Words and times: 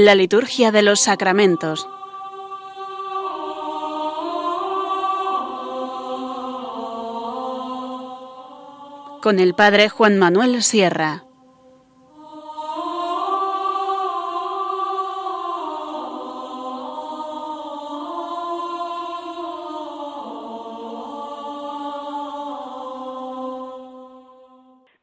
La 0.00 0.14
liturgia 0.14 0.70
de 0.70 0.82
los 0.82 1.00
sacramentos. 1.00 1.88
Con 9.20 9.40
el 9.40 9.54
Padre 9.54 9.88
Juan 9.88 10.16
Manuel 10.16 10.62
Sierra. 10.62 11.24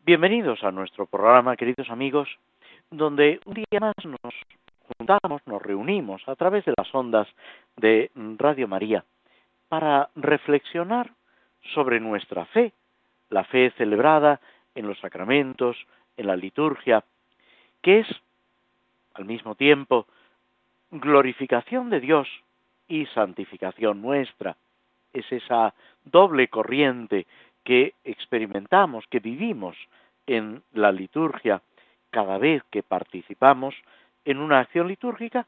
Bienvenidos 0.05 0.63
a 0.63 0.71
nuestro 0.71 1.05
programa, 1.05 1.57
queridos 1.57 1.89
amigos, 1.89 2.29
donde 2.91 3.39
un 3.45 3.55
día 3.55 3.79
más 3.81 3.93
nos 4.05 4.24
a 6.27 6.35
través 6.35 6.65
de 6.65 6.73
las 6.75 6.93
ondas 6.93 7.25
de 7.77 8.11
Radio 8.37 8.67
María 8.67 9.05
para 9.69 10.09
reflexionar 10.15 11.09
sobre 11.73 12.01
nuestra 12.01 12.45
fe, 12.47 12.73
la 13.29 13.45
fe 13.45 13.71
celebrada 13.77 14.41
en 14.75 14.87
los 14.87 14.99
sacramentos, 14.99 15.77
en 16.17 16.27
la 16.27 16.35
liturgia, 16.35 17.01
que 17.81 17.99
es 17.99 18.07
al 19.13 19.23
mismo 19.23 19.55
tiempo 19.55 20.05
glorificación 20.91 21.89
de 21.89 22.01
Dios 22.01 22.27
y 22.89 23.05
santificación 23.07 24.01
nuestra. 24.01 24.57
Es 25.13 25.31
esa 25.31 25.73
doble 26.03 26.49
corriente 26.49 27.25
que 27.63 27.93
experimentamos, 28.03 29.05
que 29.07 29.19
vivimos 29.19 29.77
en 30.27 30.61
la 30.73 30.91
liturgia 30.91 31.61
cada 32.09 32.37
vez 32.37 32.63
que 32.69 32.83
participamos 32.83 33.75
en 34.25 34.39
una 34.39 34.59
acción 34.59 34.87
litúrgica, 34.87 35.45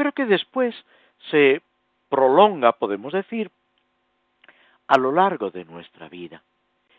pero 0.00 0.12
que 0.12 0.24
después 0.24 0.74
se 1.30 1.60
prolonga, 2.08 2.72
podemos 2.72 3.12
decir, 3.12 3.50
a 4.86 4.96
lo 4.96 5.12
largo 5.12 5.50
de 5.50 5.66
nuestra 5.66 6.08
vida. 6.08 6.42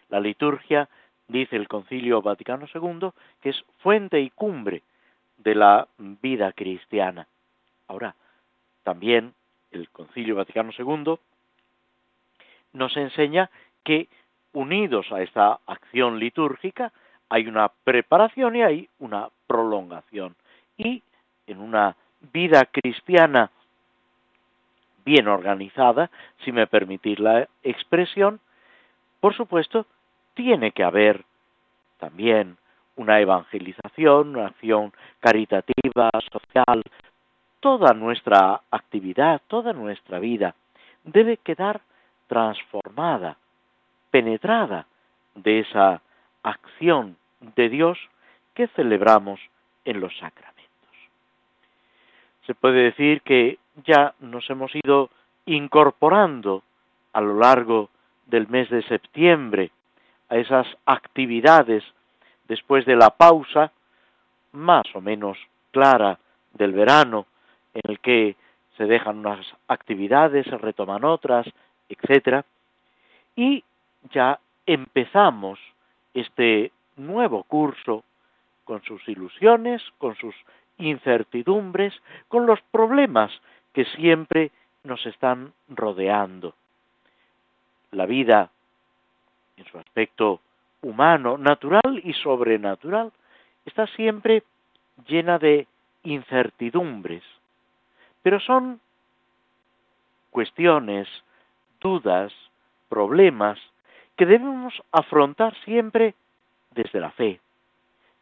La 0.10 0.20
liturgia, 0.20 0.88
dice 1.28 1.56
el 1.56 1.68
Concilio 1.68 2.22
Vaticano 2.22 2.68
II, 2.72 3.10
que 3.42 3.50
es 3.50 3.66
fuente 3.80 4.22
y 4.22 4.30
cumbre 4.30 4.84
de 5.38 5.56
la 5.56 5.88
vida 5.98 6.54
cristiana. 6.54 7.26
Ahora, 7.88 8.14
también 8.84 9.34
el 9.72 9.90
Concilio 9.90 10.36
Vaticano 10.36 10.70
II 10.78 11.16
nos 12.74 12.96
enseña 12.98 13.50
que 13.84 14.10
unidos 14.54 15.12
a 15.12 15.24
esta 15.24 15.60
acción 15.66 16.20
litúrgica 16.20 16.94
hay 17.30 17.48
una 17.48 17.70
preparación 17.84 18.58
y 18.58 18.62
hay 18.62 18.90
una 19.00 19.30
prolongación. 19.48 20.36
Y 20.78 21.02
en 21.48 21.62
una 21.62 21.96
vida 22.34 22.66
cristiana 22.66 23.52
bien 25.04 25.28
organizada, 25.28 26.10
si 26.44 26.52
me 26.52 26.68
permitís 26.68 27.20
la 27.20 27.48
expresión, 27.64 28.40
por 29.20 29.36
supuesto, 29.36 29.86
tiene 30.34 30.72
que 30.72 30.84
haber 30.84 31.24
también 32.00 32.58
una 32.96 33.20
evangelización, 33.20 34.36
una 34.36 34.48
acción 34.48 34.94
caritativa, 35.20 36.10
social, 36.32 36.84
toda 37.60 37.94
nuestra 37.94 38.62
actividad, 38.72 39.42
toda 39.48 39.74
nuestra 39.74 40.20
vida 40.20 40.56
debe 41.04 41.38
quedar 41.38 41.82
transformada, 42.28 43.38
penetrada 44.10 44.86
de 45.36 45.60
esa 45.60 46.02
acción 46.44 47.18
de 47.56 47.70
Dios 47.70 47.98
que 48.54 48.68
celebramos 48.70 49.40
en 49.86 50.00
los 50.00 50.16
sacramentos. 50.18 50.51
Se 52.46 52.56
puede 52.56 52.84
decir 52.84 53.22
que 53.22 53.60
ya 53.86 54.14
nos 54.20 54.50
hemos 54.50 54.72
ido 54.76 55.10
incorporando 55.46 56.64
a 57.14 57.22
lo 57.22 57.38
largo 57.38 57.90
del 58.26 58.48
mes 58.48 58.70
de 58.70 58.84
septiembre 58.84 59.72
a 60.30 60.38
esas 60.38 60.68
actividades 60.86 61.84
después 62.48 62.86
de 62.86 62.96
la 62.96 63.10
pausa 63.10 63.72
más 64.54 64.86
o 64.94 65.02
menos 65.02 65.38
clara 65.72 66.20
del 66.54 66.74
verano 66.74 67.26
en 67.74 67.92
el 67.92 68.00
que 68.00 68.36
se 68.78 68.86
dejan 68.86 69.20
unas 69.20 69.46
actividades, 69.68 70.46
se 70.46 70.58
retoman 70.58 71.04
otras, 71.04 71.48
etcétera, 71.88 72.46
y 73.36 73.64
ya 74.12 74.40
empezamos 74.66 75.60
este 76.14 76.72
nuevo 76.98 77.44
curso, 77.44 78.04
con 78.64 78.82
sus 78.84 79.06
ilusiones, 79.10 79.82
con 79.98 80.16
sus 80.16 80.36
incertidumbres, 80.82 81.94
con 82.28 82.46
los 82.46 82.60
problemas 82.72 83.32
que 83.74 83.86
siempre 83.86 84.52
nos 84.84 85.06
están 85.06 85.54
rodeando. 85.70 86.54
La 87.92 88.06
vida, 88.06 88.50
en 89.58 89.66
su 89.66 89.78
aspecto 89.78 90.42
humano, 90.82 91.38
natural 91.38 92.02
y 92.04 92.14
sobrenatural, 92.14 93.12
está 93.66 93.88
siempre 93.88 94.44
llena 95.08 95.38
de 95.38 95.68
incertidumbres, 96.04 97.24
pero 98.24 98.40
son 98.40 98.80
cuestiones, 100.32 101.08
dudas, 101.80 102.34
problemas 102.90 103.60
que 104.16 104.26
debemos 104.26 104.74
afrontar 104.92 105.56
siempre 105.64 106.16
desde 106.72 107.00
la 107.00 107.12
fe, 107.12 107.40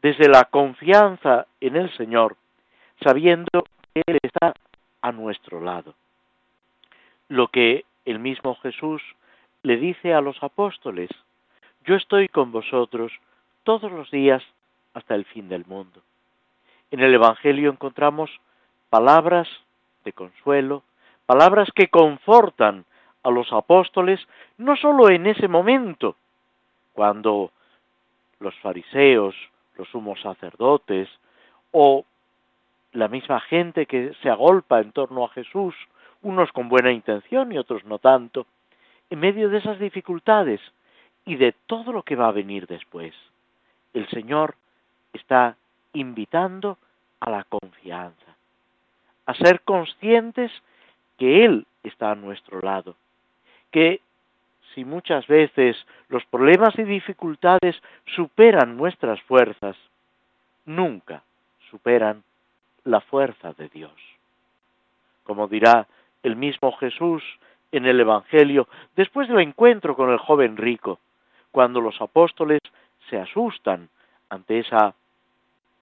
desde 0.02 0.28
la 0.28 0.46
confianza 0.46 1.46
en 1.59 1.75
el 1.75 1.96
Señor, 1.96 2.36
sabiendo 3.04 3.64
que 3.94 4.04
Él 4.06 4.20
está 4.22 4.54
a 5.02 5.12
nuestro 5.12 5.62
lado. 5.62 5.96
Lo 7.28 7.48
que 7.48 7.86
el 8.06 8.20
mismo 8.20 8.56
Jesús 8.56 9.02
le 9.64 9.78
dice 9.78 10.14
a 10.14 10.22
los 10.22 10.42
apóstoles, 10.42 11.10
yo 11.86 11.96
estoy 11.96 12.28
con 12.28 12.52
vosotros 12.52 13.12
todos 13.64 13.92
los 13.92 14.10
días 14.12 14.44
hasta 14.94 15.16
el 15.16 15.26
fin 15.26 15.50
del 15.50 15.66
mundo. 15.66 16.02
En 16.92 17.02
el 17.02 17.14
Evangelio 17.14 17.70
encontramos 17.70 18.32
palabras 18.90 19.48
de 20.04 20.14
consuelo, 20.14 20.84
palabras 21.26 21.70
que 21.76 21.88
confortan 21.88 22.86
a 23.24 23.30
los 23.30 23.52
apóstoles 23.54 24.20
no 24.58 24.76
sólo 24.76 25.10
en 25.10 25.28
ese 25.28 25.48
momento, 25.48 26.16
cuando 26.94 27.52
los 28.40 28.56
fariseos, 28.60 29.36
los 29.76 29.88
sumos 29.90 30.20
sacerdotes, 30.22 31.08
o 31.72 32.06
la 32.94 33.08
misma 33.08 33.40
gente 33.42 33.86
que 33.86 34.14
se 34.22 34.30
agolpa 34.30 34.80
en 34.80 34.92
torno 34.92 35.26
a 35.26 35.30
Jesús, 35.30 35.76
unos 36.22 36.52
con 36.52 36.70
buena 36.70 36.92
intención 36.92 37.52
y 37.52 37.58
otros 37.58 37.86
no 37.86 38.00
tanto, 38.00 38.46
en 39.10 39.20
medio 39.20 39.50
de 39.50 39.60
esas 39.60 39.80
dificultades 39.80 40.60
y 41.26 41.36
de 41.36 41.54
todo 41.68 41.92
lo 41.92 42.04
que 42.04 42.16
va 42.16 42.28
a 42.28 42.34
venir 42.34 42.68
después. 42.68 43.14
El 43.94 44.08
Señor 44.10 44.56
está 45.14 45.56
invitando 45.94 46.78
a 47.20 47.30
la 47.30 47.44
confianza, 47.44 48.36
a 49.26 49.34
ser 49.36 49.62
conscientes 49.62 50.52
que 51.18 51.46
Él 51.46 51.66
está 51.84 52.12
a 52.12 52.16
nuestro 52.16 52.62
lado, 52.62 52.96
que 53.72 54.02
si 54.74 54.86
muchas 54.86 55.26
veces 55.28 55.76
los 56.08 56.24
problemas 56.26 56.78
y 56.78 56.84
dificultades 56.84 57.82
superan 58.16 58.78
nuestras 58.78 59.22
fuerzas, 59.24 59.75
nunca 60.66 61.24
superan 61.72 62.24
la 62.89 63.01
fuerza 63.01 63.53
de 63.53 63.69
Dios. 63.69 63.94
Como 65.24 65.47
dirá 65.47 65.88
el 66.24 66.36
mismo 66.36 66.71
Jesús 66.74 67.24
en 67.71 67.86
el 67.86 68.00
Evangelio 68.00 68.68
después 68.95 69.27
del 69.27 69.39
encuentro 69.39 69.95
con 69.95 70.09
el 70.09 70.18
joven 70.18 70.57
rico, 70.57 71.00
cuando 71.51 71.81
los 71.81 72.01
apóstoles 72.01 72.62
se 73.09 73.18
asustan 73.18 73.89
ante 74.30 74.59
esa 74.59 74.94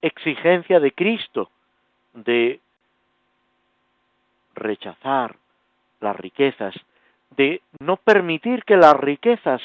exigencia 0.02 0.80
de 0.80 0.92
Cristo 0.92 1.50
de 2.14 2.60
rechazar 4.54 5.36
las 6.00 6.16
riquezas 6.16 6.76
de 7.36 7.62
no 7.80 7.98
permitir 7.98 8.64
que 8.64 8.78
las 8.78 8.96
riquezas 8.96 9.62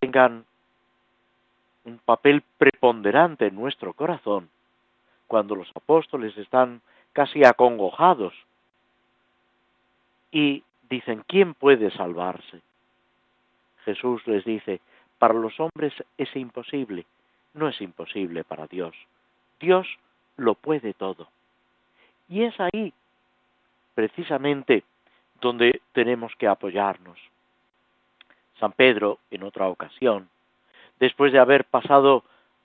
tengan 0.00 0.44
un 1.84 1.98
papel 1.98 2.42
preponderante 2.58 3.46
en 3.46 3.56
nuestro 3.56 3.94
corazón, 3.94 4.48
cuando 5.30 5.54
los 5.54 5.70
apóstoles 5.76 6.36
están 6.36 6.80
casi 7.12 7.44
acongojados 7.44 8.34
y 10.32 10.64
dicen, 10.88 11.22
¿quién 11.28 11.54
puede 11.54 11.92
salvarse? 11.92 12.60
Jesús 13.84 14.26
les 14.26 14.44
dice, 14.44 14.80
para 15.20 15.34
los 15.34 15.54
hombres 15.60 15.94
es 16.18 16.34
imposible, 16.34 17.06
no 17.54 17.68
es 17.68 17.80
imposible 17.80 18.42
para 18.42 18.66
Dios. 18.66 18.92
Dios 19.60 19.86
lo 20.36 20.56
puede 20.56 20.94
todo. 20.94 21.28
Y 22.28 22.42
es 22.42 22.54
ahí, 22.58 22.92
precisamente, 23.94 24.82
donde 25.40 25.80
tenemos 25.92 26.34
que 26.40 26.48
apoyarnos. 26.48 27.20
San 28.58 28.72
Pedro, 28.72 29.20
en 29.30 29.44
otra 29.44 29.68
ocasión, 29.68 30.28
después 30.98 31.32
de 31.32 31.38
haber 31.38 31.66
pasado 31.66 32.24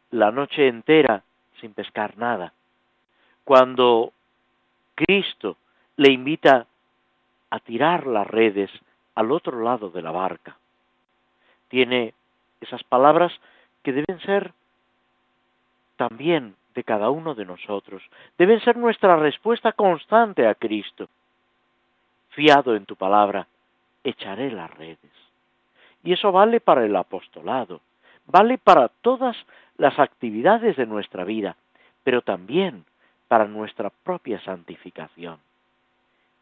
la 0.10 0.32
noche 0.32 0.68
entera 0.68 1.22
sin 1.60 1.74
pescar 1.74 2.18
nada, 2.18 2.54
cuando 3.44 4.12
Cristo 4.96 5.58
le 5.98 6.12
invita 6.12 6.66
a 7.50 7.60
tirar 7.60 8.08
las 8.08 8.28
redes 8.28 8.72
al 9.16 9.32
otro 9.32 9.62
lado 9.62 9.90
de 9.90 10.02
la 10.02 10.12
barca. 10.12 10.58
Tiene 11.70 12.14
esas 12.62 12.84
palabras 12.84 13.32
que 13.84 13.94
deben 13.94 14.20
ser 14.22 14.54
también 15.96 16.56
de 16.74 16.84
cada 16.84 17.10
uno 17.10 17.36
de 17.36 17.46
nosotros, 17.46 18.04
deben 18.38 18.60
ser 18.62 18.76
nuestra 18.76 19.16
respuesta 19.16 19.72
constante 19.72 20.46
a 20.48 20.56
Cristo. 20.56 21.08
Fiado 22.30 22.76
en 22.76 22.86
tu 22.86 22.98
palabra, 22.98 23.48
echaré 24.04 24.52
las 24.52 24.70
redes. 24.72 25.00
Y 26.04 26.14
eso 26.14 26.32
vale 26.32 26.60
para 26.60 26.86
el 26.86 26.96
apostolado, 26.96 27.80
vale 28.28 28.58
para 28.58 28.90
todas 28.90 29.38
las 29.78 29.98
actividades 30.00 30.76
de 30.78 30.86
nuestra 30.86 31.24
vida, 31.24 31.56
pero 32.04 32.22
también 32.22 32.86
para 33.28 33.46
nuestra 33.46 33.90
propia 33.90 34.40
santificación. 34.42 35.40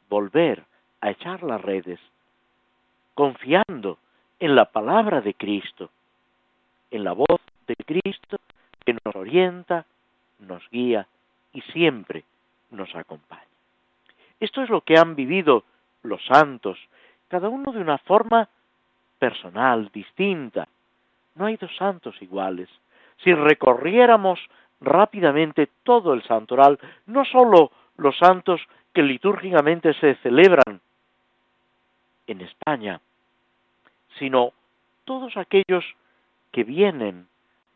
Volver 0.10 0.64
a 1.02 1.12
echar 1.12 1.44
las 1.44 1.62
redes, 1.62 2.00
confiando 3.14 3.98
en 4.40 4.56
la 4.56 4.66
palabra 4.66 5.22
de 5.22 5.34
Cristo, 5.34 5.90
en 6.92 7.04
la 7.04 7.14
voz 7.14 7.42
de 7.68 7.76
Cristo 7.76 8.38
que 8.86 8.94
nos 8.94 9.16
orienta, 9.16 9.86
nos 10.40 10.68
guía 10.70 11.08
y 11.54 11.62
siempre 11.62 12.24
nos 12.72 12.94
acompaña. 12.96 13.42
Esto 14.40 14.62
es 14.62 14.70
lo 14.70 14.82
que 14.82 14.98
han 14.98 15.16
vivido 15.16 15.64
los 16.04 16.24
santos, 16.26 16.78
cada 17.30 17.50
uno 17.50 17.72
de 17.72 17.80
una 17.80 17.98
forma 18.00 18.50
personal, 19.18 19.90
distinta. 19.94 20.68
No 21.36 21.46
hay 21.46 21.56
dos 21.56 21.74
santos 21.78 22.22
iguales. 22.22 22.70
Si 23.18 23.34
recorriéramos 23.34 24.40
rápidamente 24.82 25.70
todo 25.84 26.14
el 26.14 26.24
santoral, 26.24 26.80
no 27.06 27.26
sólo 27.26 27.72
los 27.98 28.18
santos 28.18 28.62
que 28.94 29.02
litúrgicamente 29.02 29.94
se 29.96 30.16
celebran 30.16 30.82
en 32.28 32.42
España, 32.42 33.02
sino 34.20 34.54
todos 35.06 35.36
aquellos 35.38 35.84
que 36.52 36.64
vienen 36.64 37.28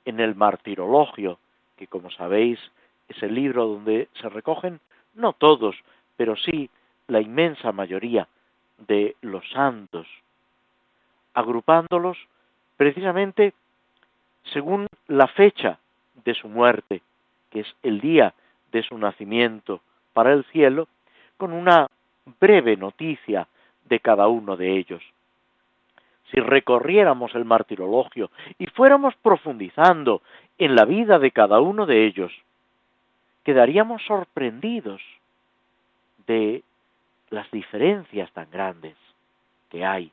en 0.06 0.19
el 0.19 0.36
martirologio, 0.36 1.39
que 1.75 1.88
como 1.88 2.10
sabéis 2.12 2.60
es 3.10 3.22
el 3.24 3.36
libro 3.36 3.68
donde 3.68 4.10
se 4.22 4.30
recogen 4.30 4.80
no 5.16 5.34
todos, 5.34 5.75
pero 6.16 6.36
sí 6.36 6.69
la 7.07 7.22
inmensa 7.22 7.72
mayoría 7.72 8.28
de 8.78 9.16
los 9.22 9.50
santos, 9.50 10.07
agrupándolos 11.34 12.18
precisamente 12.75 13.54
según 14.53 14.88
la 15.07 15.27
fecha 15.27 15.79
de 16.23 16.33
su 16.33 16.47
muerte, 16.47 17.01
que 17.49 17.61
es 17.61 17.75
el 17.83 18.01
día 18.01 18.33
de 18.71 18.83
su 18.83 18.97
nacimiento 18.97 19.81
para 20.13 20.33
el 20.33 20.44
cielo, 20.45 20.88
con 21.38 21.53
una 21.53 21.88
breve 22.39 22.75
noticia 22.75 23.47
de 23.85 23.99
cada 23.99 24.27
uno 24.27 24.57
de 24.57 24.77
ellos. 24.77 25.03
Si 26.31 26.39
recorriéramos 26.39 27.33
el 27.35 27.45
martirologio 27.45 28.31
y 28.57 28.67
fuéramos 28.67 29.15
profundizando 29.15 30.21
en 30.57 30.75
la 30.75 30.85
vida 30.85 31.19
de 31.19 31.31
cada 31.31 31.61
uno 31.61 31.85
de 31.85 32.05
ellos, 32.05 32.33
quedaríamos 33.43 34.03
sorprendidos 34.03 35.01
de 36.25 36.63
las 37.29 37.50
diferencias 37.51 38.29
tan 38.33 38.50
grandes 38.51 38.95
que 39.69 39.85
hay 39.85 40.11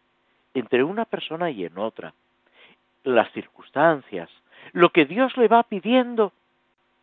entre 0.54 0.84
una 0.84 1.04
persona 1.04 1.50
y 1.50 1.64
en 1.64 1.76
otra, 1.78 2.14
las 3.04 3.30
circunstancias, 3.32 4.28
lo 4.72 4.90
que 4.90 5.04
Dios 5.04 5.36
le 5.36 5.48
va 5.48 5.62
pidiendo 5.62 6.32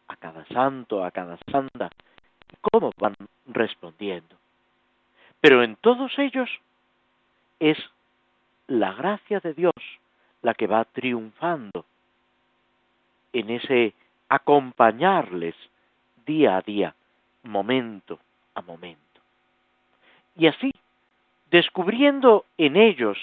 a 0.08 0.16
cada 0.18 0.46
santo, 0.46 1.04
a 1.04 1.12
cada 1.12 1.38
santa, 1.50 1.90
cómo 2.60 2.92
van 2.98 3.16
respondiendo. 3.48 4.36
Pero 5.40 5.64
en 5.64 5.76
todos 5.78 6.18
ellos 6.20 6.50
es 7.60 7.78
la 8.68 8.94
gracia 8.94 9.40
de 9.40 9.54
Dios 9.54 9.74
la 10.42 10.54
que 10.54 10.68
va 10.68 10.86
triunfando 10.86 11.86
en 13.34 13.50
ese 13.50 13.94
acompañarles 14.30 15.56
día 16.26 16.58
a 16.58 16.62
día, 16.62 16.96
momento 17.44 18.20
a 18.56 18.62
momento. 18.62 19.22
Y 20.36 20.48
así, 20.48 20.72
descubriendo 21.50 22.46
en 22.58 22.78
ellos 22.78 23.18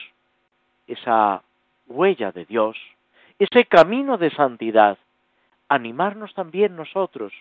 esa 0.86 1.42
huella 1.88 2.32
de 2.32 2.44
Dios, 2.44 2.76
ese 3.38 3.64
camino 3.64 4.18
de 4.18 4.30
santidad, 4.30 4.98
animarnos 5.68 6.32
también 6.34 6.76
nosotros, 6.76 7.32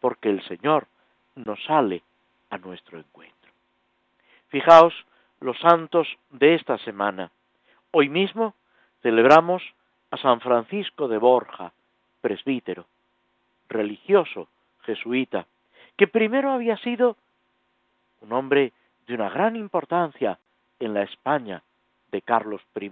porque 0.00 0.30
el 0.30 0.42
Señor 0.46 0.86
nos 1.34 1.62
sale 1.64 2.02
a 2.50 2.58
nuestro 2.58 2.98
encuentro. 2.98 3.50
Fijaos 4.48 4.94
los 5.40 5.58
santos 5.58 6.08
de 6.30 6.54
esta 6.54 6.78
semana. 6.78 7.30
Hoy 7.90 8.08
mismo 8.08 8.54
celebramos 9.02 9.62
a 10.10 10.16
San 10.18 10.40
Francisco 10.40 11.08
de 11.08 11.18
Borja, 11.18 11.72
presbítero, 12.20 12.86
religioso, 13.68 14.48
jesuita, 14.82 15.46
que 15.96 16.06
primero 16.06 16.52
había 16.52 16.76
sido 16.78 17.16
un 18.20 18.32
hombre 18.32 18.72
de 19.06 19.14
una 19.14 19.30
gran 19.30 19.56
importancia 19.56 20.38
en 20.78 20.94
la 20.94 21.02
España 21.02 21.62
de 22.10 22.22
Carlos 22.22 22.60
I, 22.80 22.90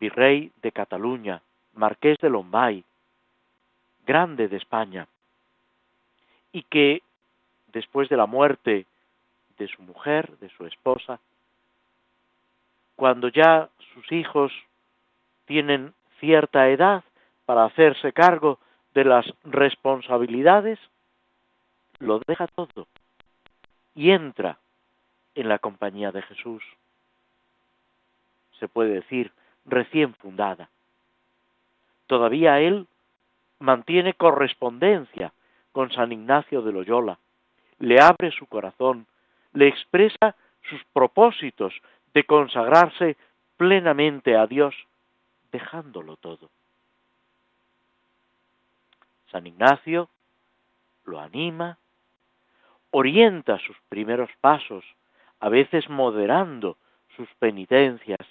virrey 0.00 0.52
de 0.62 0.72
Cataluña, 0.72 1.42
marqués 1.74 2.18
de 2.18 2.30
Lombay, 2.30 2.84
grande 4.06 4.48
de 4.48 4.56
España, 4.56 5.06
y 6.52 6.62
que 6.62 7.02
después 7.72 8.08
de 8.08 8.16
la 8.16 8.26
muerte 8.26 8.86
de 9.58 9.68
su 9.68 9.82
mujer, 9.82 10.36
de 10.38 10.48
su 10.50 10.66
esposa, 10.66 11.18
cuando 12.94 13.28
ya 13.28 13.68
sus 13.92 14.10
hijos 14.12 14.52
tienen 15.44 15.92
cierta 16.20 16.68
edad 16.68 17.04
para 17.44 17.64
hacerse 17.64 18.12
cargo 18.12 18.58
de 18.94 19.04
las 19.04 19.26
responsabilidades, 19.44 20.78
lo 21.98 22.20
deja 22.26 22.46
todo 22.46 22.86
y 23.94 24.10
entra 24.10 24.58
en 25.34 25.48
la 25.48 25.58
compañía 25.58 26.12
de 26.12 26.22
Jesús. 26.22 26.62
Se 28.58 28.68
puede 28.68 28.94
decir 28.94 29.32
recién 29.66 30.14
fundada. 30.14 30.70
Todavía 32.06 32.60
él 32.60 32.86
mantiene 33.58 34.14
correspondencia 34.14 35.32
con 35.72 35.90
San 35.92 36.12
Ignacio 36.12 36.62
de 36.62 36.72
Loyola, 36.72 37.18
le 37.78 38.00
abre 38.00 38.30
su 38.30 38.46
corazón, 38.46 39.06
le 39.52 39.68
expresa 39.68 40.34
sus 40.68 40.82
propósitos 40.92 41.74
de 42.14 42.24
consagrarse 42.24 43.16
plenamente 43.56 44.36
a 44.36 44.46
Dios, 44.46 44.74
dejándolo 45.52 46.16
todo. 46.16 46.48
San 49.30 49.46
Ignacio 49.46 50.08
lo 51.04 51.20
anima, 51.20 51.78
orienta 52.90 53.58
sus 53.58 53.76
primeros 53.88 54.30
pasos, 54.40 54.84
a 55.40 55.48
veces 55.48 55.88
moderando 55.88 56.76
sus 57.16 57.28
penitencias, 57.38 58.26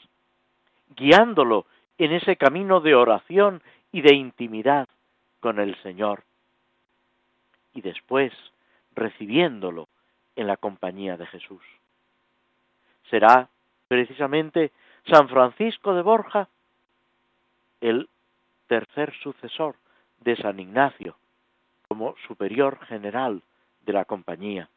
guiándolo 0.95 1.65
en 1.97 2.11
ese 2.11 2.35
camino 2.35 2.81
de 2.81 2.95
oración 2.95 3.61
y 3.91 4.01
de 4.01 4.13
intimidad 4.13 4.87
con 5.39 5.59
el 5.59 5.75
Señor, 5.81 6.23
y 7.73 7.81
después 7.81 8.33
recibiéndolo 8.95 9.87
en 10.35 10.47
la 10.47 10.57
compañía 10.57 11.17
de 11.17 11.27
Jesús. 11.27 11.61
Será 13.09 13.49
precisamente 13.87 14.71
San 15.09 15.29
Francisco 15.29 15.93
de 15.93 16.01
Borja 16.01 16.49
el 17.81 18.09
tercer 18.67 19.13
sucesor 19.21 19.75
de 20.21 20.35
San 20.37 20.59
Ignacio 20.59 21.15
como 21.87 22.15
superior 22.27 22.83
general 22.85 23.43
de 23.85 23.93
la 23.93 24.05
compañía. 24.05 24.69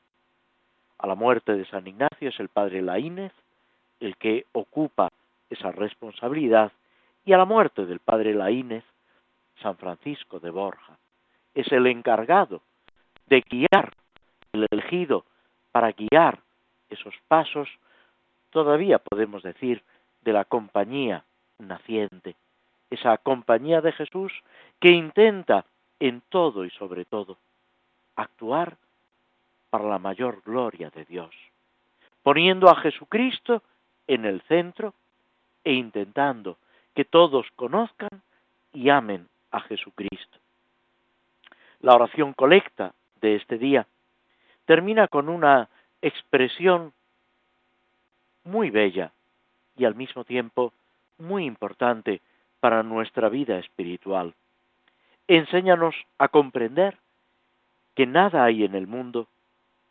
A 0.99 1.07
la 1.07 1.15
muerte 1.15 1.55
de 1.55 1.65
San 1.67 1.87
Ignacio 1.87 2.29
es 2.29 2.39
el 2.39 2.49
padre 2.49 2.83
Laínez 2.83 3.33
el 4.01 4.17
que 4.17 4.47
ocupa 4.53 5.09
esa 5.51 5.73
responsabilidad 5.73 6.73
y 7.25 7.33
a 7.33 7.39
la 7.39 7.45
muerte 7.45 7.87
del 7.87 8.01
padre 8.01 8.35
Laínez, 8.35 8.85
San 9.63 9.77
Francisco 9.77 10.41
de 10.41 10.51
Borja. 10.51 10.99
Es 11.55 11.71
el 11.73 11.87
encargado 11.87 12.63
de 13.27 13.43
guiar, 13.43 13.95
el 14.53 14.67
elegido 14.71 15.25
para 15.73 15.93
guiar 15.93 16.41
esos 16.89 17.15
pasos, 17.29 17.69
todavía 18.51 18.99
podemos 18.99 19.43
decir, 19.43 19.83
de 20.23 20.33
la 20.33 20.45
compañía 20.45 21.25
naciente, 21.59 22.37
esa 22.91 23.19
compañía 23.19 23.81
de 23.81 23.93
Jesús 23.93 24.33
que 24.81 24.91
intenta 24.93 25.65
en 26.01 26.23
todo 26.29 26.65
y 26.65 26.71
sobre 26.71 27.05
todo 27.05 27.37
actuar 28.17 28.77
para 29.71 29.85
la 29.89 29.99
mayor 29.99 30.43
gloria 30.45 30.91
de 30.91 31.05
Dios, 31.05 31.35
poniendo 32.23 32.69
a 32.69 32.77
Jesucristo 32.77 33.63
en 34.07 34.25
el 34.25 34.41
centro 34.43 34.95
e 35.69 35.75
intentando 35.75 36.57
que 36.95 37.05
todos 37.05 37.47
conozcan 37.55 38.23
y 38.73 38.89
amen 38.89 39.29
a 39.51 39.61
Jesucristo. 39.61 40.39
la 41.81 41.95
oración 41.95 42.33
colecta 42.33 42.95
de 43.21 43.37
este 43.37 43.59
día 43.59 43.87
termina 44.65 45.09
con 45.09 45.29
una 45.29 45.69
expresión 46.01 46.95
muy 48.45 48.71
bella 48.71 49.13
y 49.77 49.85
al 49.85 49.95
mismo 49.95 50.25
tiempo 50.25 50.73
muy 51.19 51.45
importante 51.45 52.23
para 52.61 52.83
nuestra 52.83 53.29
vida 53.29 53.59
espiritual. 53.59 54.33
Enséñanos 55.27 55.95
a 56.17 56.29
comprender 56.29 56.97
que 57.95 58.07
nada 58.07 58.45
hay 58.45 58.65
en 58.65 58.75
el 58.75 58.87
mundo 58.87 59.29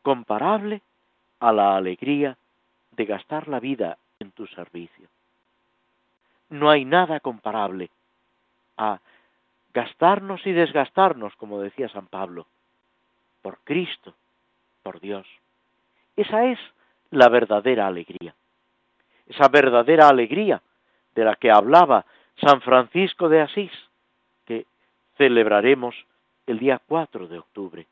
comparable 0.01 0.81
a 1.39 1.53
la 1.53 1.77
alegría 1.77 2.35
de 2.93 3.05
gastar 3.05 3.47
la 3.47 3.59
vida 3.59 3.99
en 4.19 4.31
tu 4.31 4.47
servicio. 4.47 5.07
No 6.49 6.69
hay 6.69 6.85
nada 6.85 7.19
comparable 7.19 7.89
a 8.77 8.99
gastarnos 9.73 10.45
y 10.45 10.51
desgastarnos, 10.53 11.35
como 11.35 11.61
decía 11.61 11.89
San 11.89 12.07
Pablo, 12.07 12.47
por 13.41 13.59
Cristo, 13.63 14.13
por 14.83 14.99
Dios. 14.99 15.27
Esa 16.15 16.45
es 16.45 16.59
la 17.11 17.29
verdadera 17.29 17.87
alegría. 17.87 18.33
Esa 19.27 19.49
verdadera 19.49 20.07
alegría 20.07 20.61
de 21.15 21.25
la 21.25 21.35
que 21.35 21.51
hablaba 21.51 22.05
San 22.41 22.61
Francisco 22.61 23.29
de 23.29 23.41
Asís, 23.41 23.71
que 24.45 24.65
celebraremos 25.17 25.95
el 26.45 26.59
día 26.59 26.81
4 26.87 27.27
de 27.27 27.39
octubre. 27.39 27.87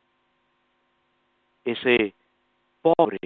Ese 1.65 2.13
pobre, 2.81 3.19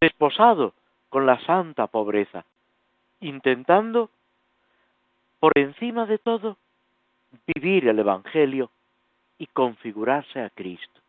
desposado 0.00 0.74
con 1.08 1.26
la 1.26 1.38
santa 1.44 1.86
pobreza, 1.86 2.44
intentando, 3.22 4.10
por 5.40 5.52
encima 5.56 6.06
de 6.06 6.18
todo, 6.18 6.58
vivir 7.46 7.88
el 7.88 7.98
Evangelio 7.98 8.70
y 9.38 9.46
configurarse 9.46 10.40
a 10.40 10.50
Cristo. 10.50 11.00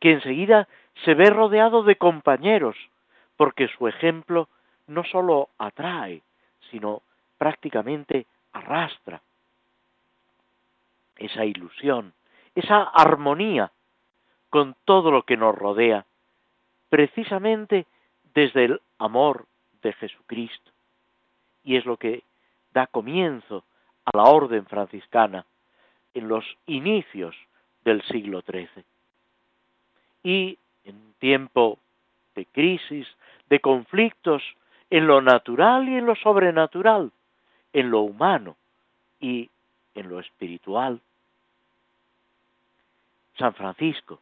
Que 0.00 0.12
enseguida 0.12 0.68
se 1.04 1.14
ve 1.14 1.30
rodeado 1.30 1.82
de 1.82 1.96
compañeros, 1.96 2.76
porque 3.36 3.68
su 3.68 3.86
ejemplo 3.86 4.48
no 4.86 5.04
sólo 5.04 5.50
atrae, 5.58 6.22
sino 6.70 7.02
prácticamente 7.38 8.26
arrastra 8.52 9.22
esa 11.16 11.44
ilusión, 11.44 12.12
esa 12.54 12.82
armonía 12.82 13.70
con 14.48 14.74
todo 14.84 15.10
lo 15.10 15.22
que 15.22 15.36
nos 15.36 15.54
rodea, 15.54 16.04
precisamente 16.88 17.86
desde 18.34 18.64
el 18.64 18.80
amor 18.98 19.46
de 19.82 19.92
Jesucristo. 19.92 20.69
Y 21.64 21.76
es 21.76 21.84
lo 21.84 21.96
que 21.96 22.22
da 22.72 22.86
comienzo 22.86 23.64
a 24.04 24.16
la 24.16 24.24
orden 24.24 24.66
franciscana 24.66 25.44
en 26.14 26.28
los 26.28 26.44
inicios 26.66 27.36
del 27.84 28.02
siglo 28.02 28.42
XIII. 28.42 28.84
Y 30.22 30.58
en 30.84 31.14
tiempo 31.18 31.78
de 32.34 32.46
crisis, 32.46 33.06
de 33.48 33.60
conflictos 33.60 34.42
en 34.90 35.06
lo 35.06 35.20
natural 35.20 35.88
y 35.88 35.96
en 35.96 36.06
lo 36.06 36.14
sobrenatural, 36.16 37.12
en 37.72 37.90
lo 37.90 38.00
humano 38.00 38.56
y 39.20 39.48
en 39.94 40.08
lo 40.08 40.20
espiritual, 40.20 41.00
San 43.38 43.54
Francisco 43.54 44.20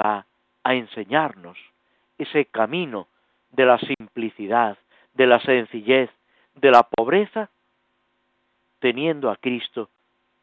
va 0.00 0.24
a 0.62 0.74
enseñarnos 0.74 1.58
ese 2.18 2.46
camino 2.46 3.06
de 3.52 3.66
la 3.66 3.78
simplicidad, 3.78 4.78
de 5.14 5.26
la 5.26 5.40
sencillez, 5.40 6.10
de 6.54 6.70
la 6.70 6.82
pobreza, 6.82 7.50
teniendo 8.78 9.30
a 9.30 9.36
Cristo 9.36 9.90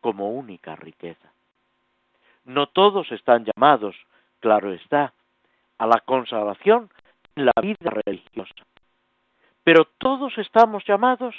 como 0.01 0.31
única 0.31 0.75
riqueza. 0.75 1.31
No 2.45 2.67
todos 2.67 3.11
están 3.11 3.45
llamados, 3.45 3.95
claro 4.39 4.73
está, 4.73 5.13
a 5.77 5.87
la 5.87 5.99
consagración 5.99 6.89
en 7.35 7.45
la 7.45 7.53
vida 7.61 7.89
religiosa, 8.05 8.65
pero 9.63 9.85
todos 9.97 10.37
estamos 10.37 10.83
llamados 10.85 11.35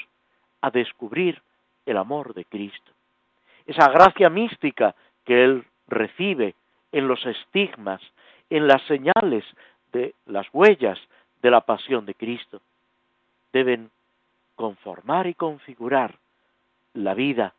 a 0.60 0.70
descubrir 0.70 1.42
el 1.86 1.96
amor 1.96 2.34
de 2.34 2.44
Cristo, 2.44 2.92
esa 3.66 3.88
gracia 3.90 4.30
mística 4.30 4.94
que 5.24 5.44
Él 5.44 5.64
recibe 5.88 6.54
en 6.92 7.08
los 7.08 7.24
estigmas, 7.26 8.00
en 8.50 8.66
las 8.66 8.82
señales 8.82 9.44
de 9.92 10.14
las 10.26 10.46
huellas 10.52 10.98
de 11.42 11.50
la 11.50 11.60
pasión 11.62 12.06
de 12.06 12.14
Cristo. 12.14 12.60
Deben 13.52 13.90
conformar 14.54 15.26
y 15.26 15.34
configurar 15.34 16.18
la 16.94 17.14
vida 17.14 17.54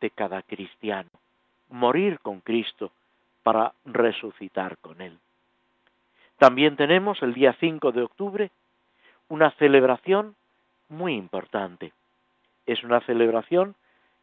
de 0.00 0.10
cada 0.10 0.42
cristiano, 0.42 1.10
morir 1.68 2.20
con 2.20 2.40
Cristo 2.40 2.90
para 3.42 3.72
resucitar 3.84 4.78
con 4.78 5.00
Él. 5.00 5.18
También 6.38 6.76
tenemos 6.76 7.22
el 7.22 7.34
día 7.34 7.56
5 7.58 7.92
de 7.92 8.02
octubre 8.02 8.50
una 9.28 9.50
celebración 9.52 10.36
muy 10.88 11.14
importante. 11.14 11.92
Es 12.66 12.82
una 12.84 13.00
celebración 13.00 13.74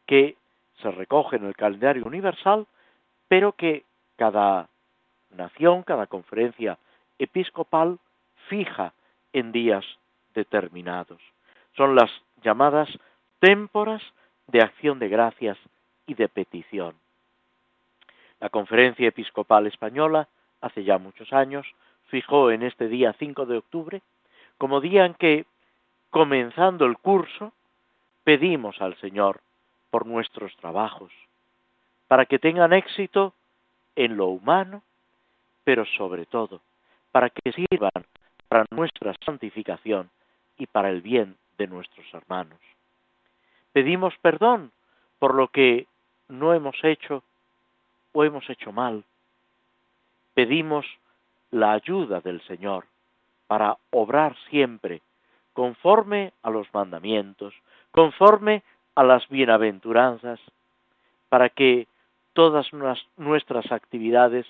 que 0.05 0.37
se 0.81 0.91
recoge 0.91 1.35
en 1.37 1.45
el 1.45 1.55
calendario 1.55 2.05
universal, 2.05 2.67
pero 3.27 3.53
que 3.53 3.83
cada 4.17 4.69
nación, 5.31 5.83
cada 5.83 6.07
conferencia 6.07 6.77
episcopal 7.19 7.99
fija 8.47 8.93
en 9.33 9.51
días 9.51 9.85
determinados. 10.33 11.21
Son 11.75 11.95
las 11.95 12.09
llamadas 12.43 12.89
témporas 13.39 14.01
de 14.47 14.61
acción 14.61 14.99
de 14.99 15.09
gracias 15.09 15.57
y 16.07 16.13
de 16.13 16.29
petición. 16.29 16.95
La 18.39 18.49
Conferencia 18.49 19.07
Episcopal 19.07 19.67
Española, 19.67 20.27
hace 20.61 20.83
ya 20.83 20.97
muchos 20.97 21.33
años, 21.33 21.65
fijó 22.07 22.51
en 22.51 22.63
este 22.63 22.87
día 22.87 23.13
5 23.17 23.45
de 23.45 23.57
octubre 23.57 24.01
como 24.57 24.79
día 24.79 25.05
en 25.05 25.15
que, 25.15 25.45
comenzando 26.11 26.85
el 26.85 26.97
curso, 26.97 27.51
pedimos 28.23 28.81
al 28.81 28.95
Señor 28.97 29.41
por 29.89 30.05
nuestros 30.05 30.55
trabajos, 30.57 31.11
para 32.07 32.25
que 32.25 32.39
tengan 32.39 32.71
éxito 32.71 33.33
en 33.95 34.15
lo 34.15 34.27
humano, 34.27 34.81
pero 35.65 35.85
sobre 35.97 36.25
todo, 36.25 36.61
para 37.11 37.29
que 37.29 37.51
sirvan 37.51 38.05
para 38.47 38.65
nuestra 38.69 39.13
santificación 39.25 40.09
y 40.57 40.67
para 40.67 40.89
el 40.89 41.01
bien 41.01 41.35
de 41.57 41.67
nuestros 41.67 42.05
hermanos. 42.13 42.59
Pedimos 43.73 44.13
perdón 44.21 44.71
por 45.19 45.35
lo 45.35 45.47
que 45.49 45.87
no 46.27 46.53
hemos 46.53 46.75
hecho 46.83 47.23
o 48.13 48.23
hemos 48.23 48.49
hecho 48.49 48.71
mal. 48.71 49.03
Pedimos 50.33 50.85
la 51.51 51.73
ayuda 51.73 52.21
del 52.21 52.41
Señor 52.47 52.85
para 53.47 53.77
obrar 53.91 54.35
siempre 54.49 55.01
conforme 55.53 56.33
a 56.41 56.49
los 56.49 56.67
mandamientos, 56.73 57.53
conforme 57.91 58.63
a 58.95 59.03
las 59.03 59.27
bienaventuranzas, 59.29 60.39
para 61.29 61.49
que 61.49 61.87
todas 62.33 62.67
nuestras 63.17 63.71
actividades, 63.71 64.45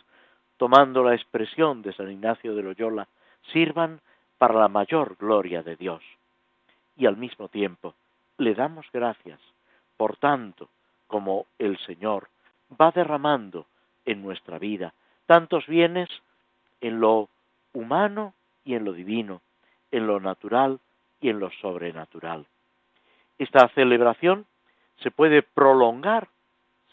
tomando 0.58 1.04
la 1.04 1.14
expresión 1.14 1.82
de 1.84 1.94
San 1.94 2.12
Ignacio 2.12 2.56
de 2.56 2.64
Loyola, 2.64 3.08
sirvan 3.54 4.02
para 4.38 4.56
la 4.56 4.68
mayor 4.68 5.16
gloria 5.20 5.62
de 5.62 5.76
Dios. 5.76 6.02
Y 6.98 7.06
al 7.06 7.18
mismo 7.18 7.50
tiempo, 7.50 7.94
le 8.38 8.54
damos 8.54 8.86
gracias 8.92 9.40
por 9.98 10.18
tanto 10.18 10.70
como 11.08 11.46
el 11.60 11.78
Señor 11.80 12.30
va 12.80 12.92
derramando 12.92 13.66
en 14.06 14.22
nuestra 14.22 14.60
vida 14.60 14.94
tantos 15.26 15.66
bienes 15.68 16.10
en 16.82 17.00
lo 17.00 17.30
humano 17.74 18.34
y 18.64 18.76
en 18.76 18.86
lo 18.86 18.94
divino, 18.94 19.42
en 19.92 20.08
lo 20.08 20.20
natural 20.20 20.80
y 21.22 21.30
en 21.30 21.40
lo 21.40 21.50
sobrenatural. 21.62 22.46
Esta 23.38 23.68
celebración 23.70 24.46
se 25.02 25.12
puede 25.12 25.42
prolongar, 25.42 26.28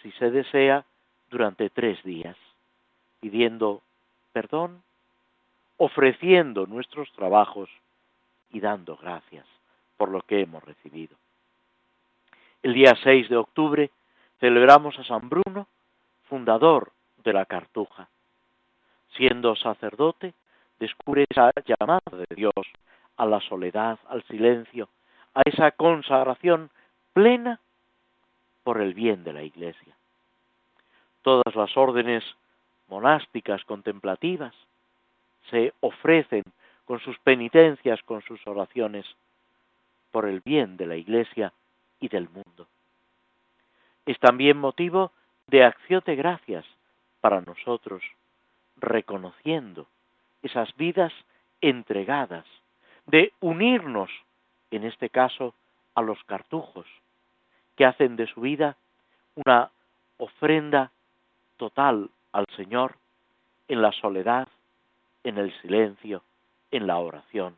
si 0.03 0.11
se 0.13 0.31
desea, 0.31 0.85
durante 1.31 1.71
tres 1.71 2.03
días, 2.05 2.37
pidiendo 3.21 3.83
perdón, 4.33 4.83
ofreciendo 5.77 6.67
nuestros 6.67 7.11
trabajos 7.13 7.71
y 8.51 8.61
dando 8.61 8.97
gracias 8.97 9.47
por 9.97 10.11
lo 10.11 10.23
que 10.23 10.41
hemos 10.41 10.63
recibido. 10.65 11.17
El 12.63 12.75
día 12.75 12.95
6 13.03 13.29
de 13.29 13.37
octubre 13.37 13.91
celebramos 14.39 14.99
a 14.99 15.05
San 15.05 15.29
Bruno, 15.29 15.67
fundador 16.29 16.93
de 17.25 17.33
la 17.33 17.47
Cartuja. 17.47 18.09
Siendo 19.17 19.55
sacerdote, 19.57 20.35
descubre 20.79 21.25
esa 21.29 21.51
llamada 21.65 22.01
de 22.11 22.35
Dios 22.35 22.53
a 23.17 23.27
la 23.27 23.41
soledad, 23.41 23.99
al 24.09 24.23
silencio, 24.25 24.89
a 25.35 25.43
esa 25.45 25.71
consagración 25.73 26.71
plena 27.13 27.61
por 28.63 28.81
el 28.81 28.95
bien 28.95 29.25
de 29.25 29.33
la 29.33 29.43
Iglesia. 29.43 29.95
Todas 31.23 31.55
las 31.55 31.77
órdenes 31.77 32.25
monásticas 32.89 33.65
contemplativas 33.65 34.55
se 35.51 35.73
ofrecen 35.81 36.43
con 36.85 37.01
sus 37.01 37.19
penitencias, 37.21 38.03
con 38.03 38.23
sus 38.23 38.45
oraciones, 38.47 39.07
por 40.13 40.27
el 40.27 40.41
bien 40.41 40.77
de 40.77 40.87
la 40.87 40.97
Iglesia 40.97 41.53
y 41.99 42.09
del 42.09 42.29
mundo. 42.29 42.69
Es 44.07 44.19
también 44.21 44.59
motivo 44.59 45.11
de 45.49 45.65
acción 45.65 46.03
de 46.07 46.15
gracias 46.15 46.65
para 47.21 47.41
nosotros, 47.41 48.03
reconociendo 48.77 49.87
esas 50.43 50.75
vidas 50.77 51.13
entregadas, 51.61 52.45
de 53.07 53.33
unirnos, 53.41 54.11
en 54.71 54.85
este 54.85 55.09
caso, 55.09 55.55
a 55.95 56.03
los 56.03 56.23
cartujos, 56.25 56.87
que 57.77 57.85
hacen 57.85 58.17
de 58.17 58.27
su 58.27 58.41
vida 58.41 58.77
una 59.35 59.71
ofrenda 60.19 60.91
total 61.57 62.11
al 62.33 62.47
Señor 62.57 62.97
en 63.69 63.83
la 63.83 63.93
soledad, 63.93 64.49
en 65.25 65.39
el 65.39 65.53
silencio, 65.61 66.23
en 66.71 66.87
la 66.87 66.99
oración, 66.99 67.57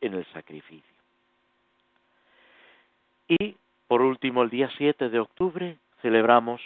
en 0.00 0.14
el 0.14 0.26
sacrificio. 0.32 0.95
Y, 3.28 3.56
por 3.88 4.02
último, 4.02 4.42
el 4.42 4.50
día 4.50 4.70
7 4.76 5.08
de 5.08 5.18
octubre 5.18 5.78
celebramos 6.00 6.60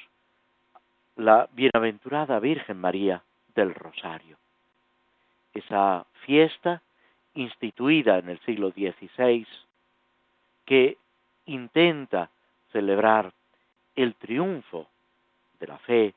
la 1.17 1.49
bienaventurada 1.53 2.39
Virgen 2.39 2.79
María 2.79 3.23
del 3.55 3.75
Rosario. 3.75 4.37
Esa 5.55 6.07
fiesta 6.27 6.83
instituida 7.35 8.19
en 8.19 8.29
el 8.29 8.41
siglo 8.41 8.71
XVI 8.71 9.47
que 10.65 10.97
intenta 11.47 12.31
celebrar 12.73 13.33
el 13.97 14.15
triunfo 14.15 14.87
de 15.59 15.67
la 15.67 15.79
fe, 15.79 16.15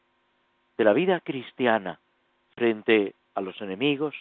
de 0.77 0.83
la 0.83 0.93
vida 0.93 1.19
cristiana 1.21 2.00
frente 2.55 3.15
a 3.35 3.41
los 3.41 3.59
enemigos 3.62 4.15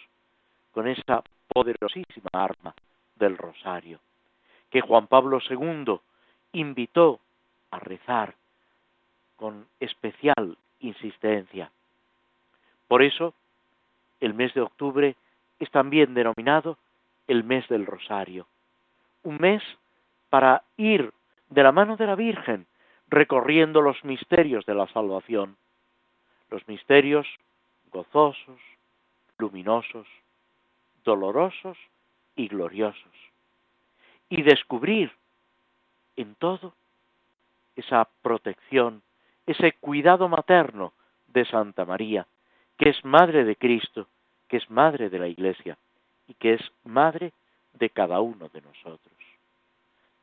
con 0.71 0.87
esa 0.87 1.23
poderosísima 1.47 2.29
arma 2.31 2.73
del 3.15 3.37
rosario, 3.37 3.99
que 4.69 4.81
Juan 4.81 5.07
Pablo 5.07 5.39
II 5.47 5.99
invitó 6.53 7.19
a 7.71 7.79
rezar 7.79 8.35
con 9.35 9.67
especial 9.79 10.57
insistencia. 10.79 11.71
Por 12.87 13.03
eso, 13.03 13.33
el 14.19 14.33
mes 14.33 14.53
de 14.53 14.61
octubre 14.61 15.15
es 15.59 15.69
también 15.71 16.13
denominado 16.13 16.77
el 17.27 17.43
mes 17.43 17.67
del 17.67 17.85
rosario, 17.85 18.47
un 19.23 19.37
mes 19.37 19.63
para 20.29 20.63
ir 20.77 21.11
de 21.49 21.63
la 21.63 21.71
mano 21.71 21.95
de 21.97 22.05
la 22.05 22.15
Virgen 22.15 22.65
recorriendo 23.07 23.81
los 23.81 24.03
misterios 24.03 24.65
de 24.65 24.73
la 24.73 24.87
salvación, 24.87 25.55
los 26.49 26.67
misterios 26.67 27.27
gozosos, 27.91 28.59
luminosos, 29.37 30.07
dolorosos 31.03 31.77
y 32.35 32.47
gloriosos, 32.47 33.11
y 34.29 34.41
descubrir 34.41 35.11
en 36.15 36.35
todo 36.35 36.73
esa 37.75 38.07
protección, 38.21 39.01
ese 39.45 39.73
cuidado 39.73 40.27
materno 40.29 40.93
de 41.27 41.45
Santa 41.45 41.85
María, 41.85 42.27
que 42.77 42.89
es 42.89 43.03
madre 43.03 43.43
de 43.43 43.55
Cristo, 43.55 44.07
que 44.47 44.57
es 44.57 44.69
madre 44.69 45.09
de 45.09 45.19
la 45.19 45.27
Iglesia 45.27 45.77
y 46.27 46.35
que 46.35 46.53
es 46.53 46.61
madre 46.83 47.33
de 47.73 47.89
cada 47.89 48.21
uno 48.21 48.49
de 48.49 48.61
nosotros, 48.61 49.17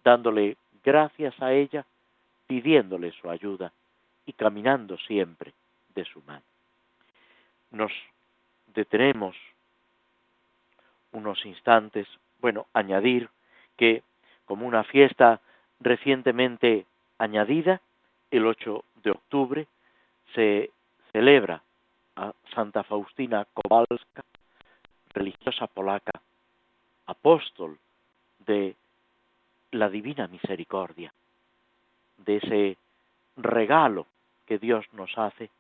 dándole 0.05 0.57
gracias 0.85 1.41
a 1.43 1.53
ella, 1.53 1.85
pidiéndole 2.47 3.13
su 3.13 3.29
ayuda 3.29 3.73
y 4.27 4.33
caminando 4.33 4.97
siempre 4.99 5.53
de 5.95 6.05
su 6.05 6.23
mano. 6.23 6.45
Nos 7.71 7.93
detenemos 8.75 9.37
unos 11.13 11.45
instantes, 11.45 12.07
bueno, 12.41 12.67
añadir 12.73 13.29
que 13.77 14.03
como 14.45 14.67
una 14.67 14.85
fiesta 14.85 15.41
recientemente 15.81 16.87
añadida, 17.19 17.81
el 18.31 18.47
8 18.47 18.85
de 19.03 19.11
octubre 19.11 19.67
se 20.35 20.71
celebra 21.13 21.63
a 22.17 22.33
Santa 22.55 22.85
Faustina 22.85 23.47
Kowalska, 23.53 24.25
religiosa 25.13 25.67
polaca, 25.67 26.21
apóstol 27.07 27.79
de 28.47 28.77
la 29.73 29.89
divina 29.89 30.29
misericordia, 30.29 31.13
de 32.19 32.37
ese 32.37 32.77
regalo 33.37 34.07
que 34.47 34.59
Dios 34.59 34.85
nos 34.93 35.17
hace, 35.17 35.51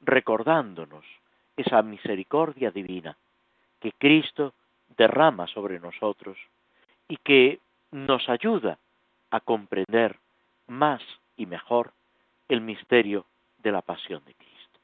recordándonos 0.00 1.04
esa 1.56 1.82
misericordia 1.82 2.70
divina 2.70 3.16
que 3.80 3.92
Cristo 3.92 4.54
derrama 4.96 5.46
sobre 5.46 5.78
nosotros 5.78 6.36
y 7.08 7.16
que 7.18 7.60
nos 7.92 8.28
ayuda 8.28 8.78
a 9.34 9.40
comprender 9.40 10.16
más 10.68 11.02
y 11.36 11.46
mejor 11.46 11.92
el 12.48 12.60
misterio 12.60 13.26
de 13.58 13.72
la 13.72 13.82
pasión 13.82 14.24
de 14.24 14.34
Cristo. 14.34 14.80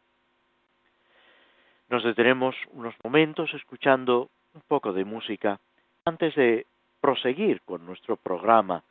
Nos 1.89 2.03
detenemos 2.03 2.57
unos 2.73 2.97
momentos 3.05 3.55
escuchando 3.55 4.29
un 4.53 4.63
poco 4.67 4.93
de 4.93 5.05
música 5.05 5.61
antes 6.05 6.35
de 6.35 6.67
proseguir 7.01 7.61
con 7.63 7.87
nuestro 7.87 8.17
programa 8.17 8.83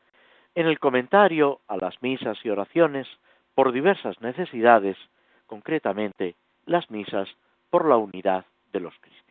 en 0.55 0.65
el 0.65 0.79
comentario 0.79 1.59
a 1.67 1.75
las 1.75 2.01
misas 2.01 2.37
y 2.45 2.49
oraciones 2.49 3.07
por 3.53 3.73
diversas 3.73 4.21
necesidades, 4.21 4.95
concretamente 5.45 6.35
las 6.67 6.89
misas 6.89 7.27
por 7.69 7.85
la 7.85 7.97
unidad 7.97 8.45
de 8.71 8.79
los 8.79 8.93
cristianos. 9.01 9.28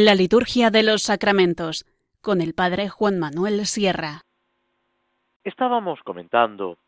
La 0.00 0.14
liturgia 0.14 0.70
de 0.70 0.84
los 0.84 1.02
sacramentos 1.02 1.84
con 2.20 2.40
el 2.40 2.54
Padre 2.54 2.88
Juan 2.88 3.18
Manuel 3.18 3.66
Sierra. 3.66 4.20
Estábamos 5.42 6.00
comentando 6.04 6.78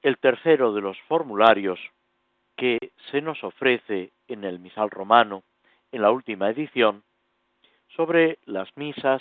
el 0.00 0.16
tercero 0.16 0.72
de 0.72 0.80
los 0.80 0.98
formularios 1.06 1.78
que 2.56 2.78
se 3.10 3.20
nos 3.20 3.44
ofrece 3.44 4.12
en 4.26 4.44
el 4.44 4.58
misal 4.58 4.88
romano, 4.88 5.42
en 5.92 6.00
la 6.00 6.10
última 6.10 6.48
edición, 6.48 7.02
sobre 7.94 8.38
las 8.46 8.74
misas 8.74 9.20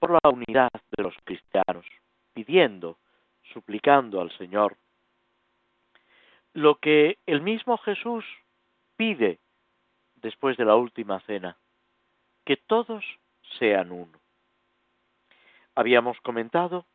por 0.00 0.10
la 0.10 0.28
unidad 0.28 0.72
de 0.96 1.04
los 1.04 1.14
cristianos, 1.22 1.86
pidiendo, 2.32 2.98
suplicando 3.52 4.20
al 4.20 4.36
Señor 4.38 4.76
lo 6.52 6.80
que 6.80 7.16
el 7.26 7.42
mismo 7.42 7.78
Jesús 7.78 8.24
pide 8.96 9.38
después 10.16 10.56
de 10.56 10.64
la 10.64 10.74
última 10.74 11.20
cena, 11.20 11.56
que 12.44 12.56
todos 12.56 13.04
sean 13.58 13.92
uno. 13.92 14.18
Habíamos 15.74 16.20
comentado 16.20 16.86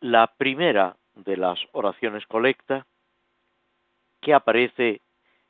la 0.00 0.26
primera 0.26 0.96
de 1.14 1.36
las 1.36 1.58
oraciones 1.72 2.26
colecta 2.26 2.86
que 4.20 4.34
aparece 4.34 5.00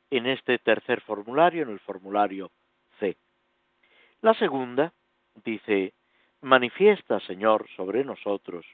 en 0.09 0.27
este 0.27 0.59
tercer 0.59 1.01
formulario, 1.01 1.63
en 1.63 1.69
el 1.69 1.79
formulario 1.79 2.51
C. 2.99 3.17
La 4.21 4.33
segunda 4.35 4.93
dice, 5.43 5.93
manifiesta, 6.41 7.19
Señor, 7.21 7.67
sobre 7.75 8.03
nosotros 8.03 8.65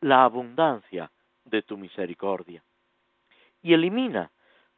la 0.00 0.24
abundancia 0.24 1.10
de 1.44 1.62
tu 1.62 1.76
misericordia 1.76 2.62
y 3.62 3.74
elimina 3.74 4.30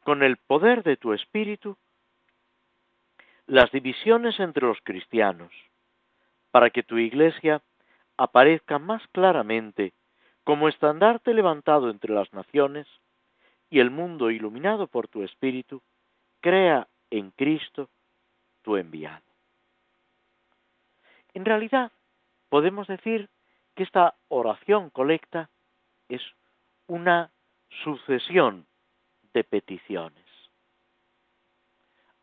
con 0.03 0.23
el 0.23 0.37
poder 0.37 0.83
de 0.83 0.97
tu 0.97 1.13
espíritu 1.13 1.77
las 3.49 3.71
divisiones 3.71 4.39
entre 4.39 4.67
los 4.67 4.77
cristianos, 4.83 5.51
para 6.51 6.69
que 6.69 6.83
tu 6.83 6.99
iglesia 6.99 7.63
aparezca 8.15 8.77
más 8.77 9.01
claramente 9.07 9.93
como 10.43 10.69
estandarte 10.69 11.33
levantado 11.33 11.89
entre 11.89 12.13
las 12.13 12.31
naciones 12.31 12.85
y 13.71 13.79
el 13.79 13.89
mundo 13.89 14.29
iluminado 14.29 14.85
por 14.85 15.07
tu 15.07 15.23
espíritu 15.23 15.81
crea 16.41 16.87
en 17.09 17.31
Cristo 17.31 17.89
tu 18.61 18.77
enviado. 18.77 19.25
En 21.33 21.43
realidad, 21.43 21.91
podemos 22.49 22.87
decir 22.87 23.29
que 23.75 23.81
esta 23.81 24.13
oración 24.27 24.91
colecta 24.91 25.49
es 26.07 26.21
una 26.85 27.31
sucesión 27.83 28.67
de 29.33 29.43
peticiones. 29.43 30.25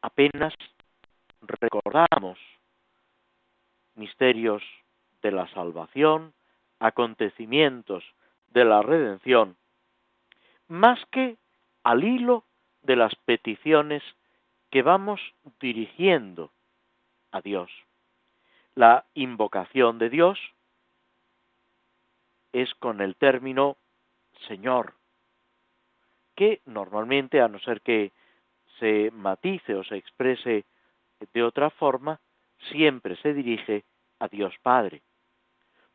Apenas 0.02 0.54
recordamos 1.42 2.38
misterios 3.94 4.62
de 5.22 5.32
la 5.32 5.48
salvación, 5.48 6.34
acontecimientos 6.78 8.04
de 8.48 8.64
la 8.64 8.82
redención, 8.82 9.56
más 10.68 10.98
que 11.10 11.36
al 11.82 12.04
hilo 12.04 12.44
de 12.82 12.96
las 12.96 13.14
peticiones 13.24 14.02
que 14.70 14.82
vamos 14.82 15.20
dirigiendo 15.60 16.52
a 17.32 17.40
Dios. 17.40 17.70
La 18.74 19.06
invocación 19.14 19.98
de 19.98 20.10
Dios 20.10 20.38
es 22.52 22.72
con 22.74 23.00
el 23.00 23.16
término 23.16 23.76
Señor, 24.48 24.94
que 26.34 26.60
normalmente, 26.66 27.40
a 27.40 27.48
no 27.48 27.58
ser 27.60 27.80
que 27.80 28.12
se 28.78 29.10
matice 29.12 29.74
o 29.74 29.84
se 29.84 29.96
exprese 29.96 30.64
de 31.32 31.42
otra 31.42 31.70
forma, 31.70 32.20
siempre 32.70 33.16
se 33.16 33.34
dirige 33.34 33.84
a 34.18 34.28
Dios 34.28 34.54
Padre. 34.62 35.02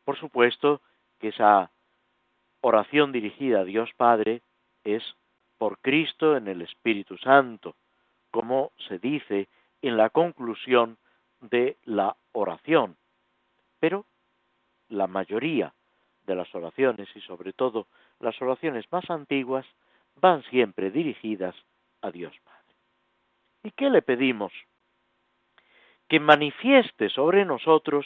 Por 0.04 0.18
supuesto 0.18 0.80
que 1.18 1.28
esa 1.28 1.70
oración 2.60 3.12
dirigida 3.12 3.60
a 3.60 3.64
Dios 3.64 3.90
Padre 3.96 4.42
es 4.84 5.02
por 5.58 5.78
Cristo 5.78 6.36
en 6.36 6.48
el 6.48 6.62
Espíritu 6.62 7.16
Santo, 7.18 7.76
como 8.30 8.72
se 8.88 8.98
dice 8.98 9.48
en 9.80 9.96
la 9.96 10.10
conclusión 10.10 10.98
de 11.40 11.76
la 11.84 12.16
oración. 12.32 12.96
Pero 13.78 14.06
la 14.88 15.06
mayoría 15.06 15.74
de 16.26 16.34
las 16.34 16.52
oraciones 16.54 17.08
y 17.14 17.20
sobre 17.22 17.52
todo 17.52 17.86
las 18.20 18.40
oraciones 18.40 18.90
más 18.92 19.08
antiguas 19.10 19.66
van 20.16 20.42
siempre 20.44 20.90
dirigidas 20.90 21.54
a 22.00 22.10
Dios 22.10 22.34
Padre. 22.44 22.76
¿Y 23.64 23.70
qué 23.72 23.90
le 23.90 24.02
pedimos? 24.02 24.52
Que 26.12 26.20
manifieste 26.20 27.08
sobre 27.08 27.46
nosotros 27.46 28.04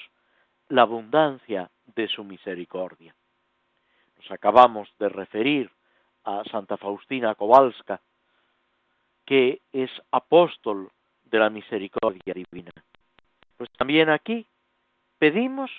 la 0.69 0.83
abundancia 0.83 1.69
de 1.87 2.07
su 2.07 2.23
misericordia. 2.23 3.13
Nos 4.17 4.31
acabamos 4.31 4.89
de 5.01 5.09
referir 5.09 5.73
a 6.23 6.45
Santa 6.45 6.77
Faustina 6.77 7.35
Kowalska, 7.35 8.01
que 9.25 9.61
es 9.73 9.91
apóstol 10.13 10.93
de 11.25 11.39
la 11.41 11.51
misericordia 11.51 12.33
divina. 12.33 12.71
Pues 13.57 13.73
también 13.73 14.09
aquí 14.11 14.47
pedimos 15.19 15.73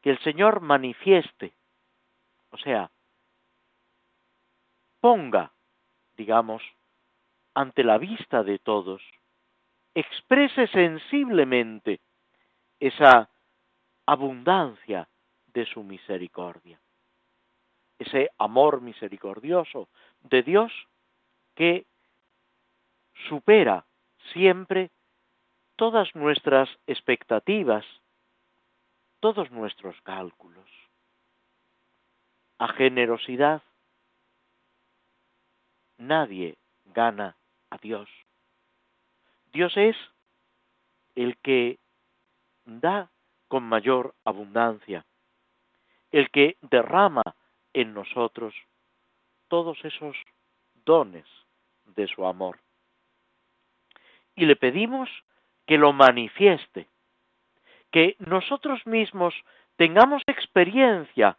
que 0.00 0.10
el 0.10 0.20
Señor 0.20 0.60
manifieste, 0.60 1.54
o 2.50 2.56
sea, 2.56 2.88
ponga 5.00 5.50
digamos, 6.16 6.62
ante 7.52 7.82
la 7.82 7.98
vista 7.98 8.44
de 8.44 8.60
todos, 8.60 9.02
exprese 9.94 10.66
sensiblemente 10.68 12.00
esa 12.80 13.30
abundancia 14.06 15.08
de 15.46 15.64
su 15.66 15.82
misericordia, 15.82 16.80
ese 17.98 18.30
amor 18.38 18.80
misericordioso 18.80 19.88
de 20.22 20.42
Dios 20.42 20.72
que 21.54 21.86
supera 23.28 23.86
siempre 24.32 24.90
todas 25.76 26.14
nuestras 26.14 26.68
expectativas, 26.86 27.84
todos 29.20 29.50
nuestros 29.50 30.00
cálculos. 30.02 30.68
A 32.58 32.68
generosidad 32.68 33.62
nadie 35.98 36.58
gana 36.84 37.36
a 37.70 37.78
Dios. 37.78 38.08
Dios 39.54 39.72
es 39.76 39.96
el 41.14 41.36
que 41.38 41.78
da 42.64 43.08
con 43.46 43.62
mayor 43.62 44.16
abundancia, 44.24 45.06
el 46.10 46.28
que 46.30 46.56
derrama 46.60 47.22
en 47.72 47.94
nosotros 47.94 48.52
todos 49.46 49.78
esos 49.84 50.16
dones 50.84 51.24
de 51.84 52.08
su 52.08 52.26
amor. 52.26 52.58
Y 54.34 54.46
le 54.46 54.56
pedimos 54.56 55.08
que 55.66 55.78
lo 55.78 55.92
manifieste, 55.92 56.88
que 57.92 58.16
nosotros 58.18 58.84
mismos 58.88 59.34
tengamos 59.76 60.24
experiencia 60.26 61.38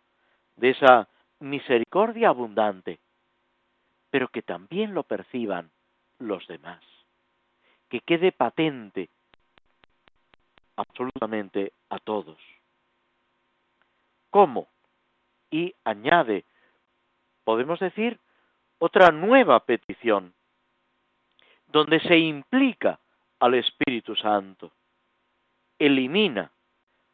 de 0.55 0.69
esa 0.69 1.09
misericordia 1.39 2.29
abundante, 2.29 2.97
pero 4.09 4.29
que 4.29 4.41
también 4.41 4.93
lo 4.93 5.03
perciban 5.03 5.69
los 6.17 6.47
demás, 6.47 6.81
que 7.89 8.01
quede 8.01 8.31
patente 8.31 9.09
absolutamente 10.75 11.73
a 11.89 11.99
todos. 11.99 12.37
¿Cómo? 14.29 14.67
Y 15.49 15.73
añade, 15.83 16.43
podemos 17.43 17.79
decir, 17.79 18.19
otra 18.79 19.11
nueva 19.11 19.61
petición, 19.61 20.33
donde 21.67 21.99
se 22.01 22.17
implica 22.17 22.99
al 23.39 23.53
Espíritu 23.53 24.15
Santo. 24.15 24.71
Elimina 25.79 26.51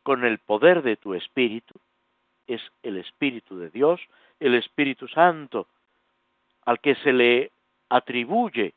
con 0.04 0.26
el 0.26 0.40
poder 0.40 0.82
de 0.82 0.98
tu 0.98 1.14
Espíritu, 1.14 1.80
es 2.48 2.62
el 2.82 2.98
Espíritu 2.98 3.58
de 3.58 3.70
Dios, 3.70 4.02
el 4.40 4.56
Espíritu 4.56 5.08
Santo, 5.08 5.68
al 6.66 6.80
que 6.80 6.96
se 6.96 7.14
le 7.14 7.52
atribuye 7.90 8.74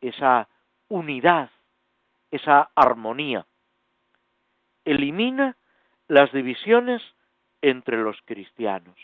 esa 0.00 0.48
unidad, 0.90 1.50
esa 2.30 2.70
armonía. 2.74 3.46
Elimina 4.84 5.56
las 6.08 6.30
divisiones 6.32 7.00
entre 7.62 7.96
los 7.96 8.20
cristianos. 8.26 8.98